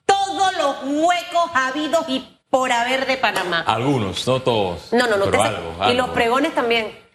todos 0.07 0.57
los 0.57 0.77
huecos 0.85 1.51
habidos 1.53 2.05
y 2.07 2.25
por 2.49 2.71
haber 2.71 3.07
de 3.07 3.17
Panamá. 3.17 3.65
Algunos, 3.67 4.25
no 4.25 4.41
todos. 4.41 4.93
No, 4.93 5.09
no, 5.09 5.17
no. 5.17 5.25
pero 5.25 5.43
algo, 5.43 5.75
Y 5.81 5.83
algo. 5.83 5.95
los 5.95 6.11
pregones 6.11 6.55
también. 6.55 7.08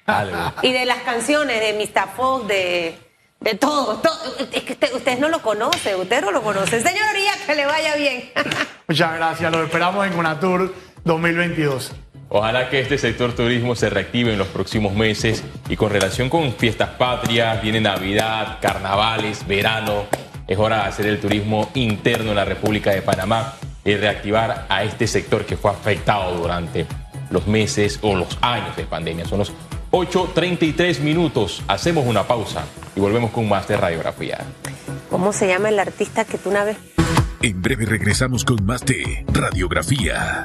Y 0.61 0.71
de 0.73 0.85
las 0.85 0.99
canciones 0.99 1.59
de 1.59 1.73
Mr. 1.73 2.09
Fox, 2.15 2.47
de, 2.47 2.95
de 3.39 3.53
todo, 3.55 3.97
todo. 3.97 4.15
Es 4.51 4.63
que 4.63 4.73
usted- 4.73 4.93
ustedes 4.93 5.19
no 5.19 5.29
lo 5.29 5.41
conocen, 5.41 5.99
usted 5.99 6.21
no 6.21 6.31
lo 6.31 6.41
conoce. 6.41 6.81
Señor 6.81 7.03
Oría, 7.11 7.31
que 7.45 7.55
le 7.55 7.65
vaya 7.65 7.95
bien. 7.95 8.31
Muchas 8.87 9.15
gracias. 9.15 9.51
Los 9.51 9.65
esperamos 9.65 10.05
en 10.05 10.13
Conatur 10.13 10.73
2022. 11.05 11.91
Ojalá 12.29 12.69
que 12.69 12.79
este 12.79 12.97
sector 12.97 13.33
turismo 13.33 13.75
se 13.75 13.89
reactive 13.91 14.33
en 14.33 14.39
los 14.39 14.47
próximos 14.47 14.93
meses 14.93 15.43
y 15.69 15.75
con 15.75 15.91
relación 15.91 16.29
con 16.29 16.53
fiestas 16.55 16.89
patrias, 16.97 17.61
viene 17.61 17.79
Navidad, 17.79 18.57
carnavales, 18.59 19.45
verano, 19.45 20.05
es 20.47 20.57
hora 20.57 20.77
de 20.77 20.89
hacer 20.89 21.05
el 21.05 21.19
turismo 21.21 21.69
interno 21.75 22.31
en 22.31 22.35
la 22.35 22.45
República 22.45 22.89
de 22.91 23.03
Panamá 23.03 23.53
y 23.85 23.95
reactivar 23.95 24.65
a 24.67 24.83
este 24.83 25.05
sector 25.05 25.45
que 25.45 25.57
fue 25.57 25.69
afectado 25.71 26.33
durante 26.35 26.87
los 27.29 27.45
meses 27.45 27.99
o 28.01 28.15
los 28.15 28.35
años 28.41 28.75
de 28.75 28.85
pandemia. 28.85 29.25
Son 29.25 29.37
los 29.39 29.51
8.33 29.93 31.01
minutos, 31.01 31.61
hacemos 31.67 32.07
una 32.07 32.23
pausa 32.23 32.65
y 32.95 32.99
volvemos 32.99 33.29
con 33.29 33.47
más 33.47 33.67
de 33.67 33.77
radiografía. 33.77 34.43
¿Cómo 35.11 35.31
se 35.31 35.47
llama 35.47 35.69
el 35.69 35.79
artista 35.79 36.25
que 36.25 36.39
tú 36.39 36.49
una 36.49 36.63
vez 36.63 36.77
En 37.43 37.61
breve 37.61 37.85
regresamos 37.85 38.43
con 38.43 38.65
más 38.65 38.83
de 38.85 39.23
Radiografía. 39.31 40.43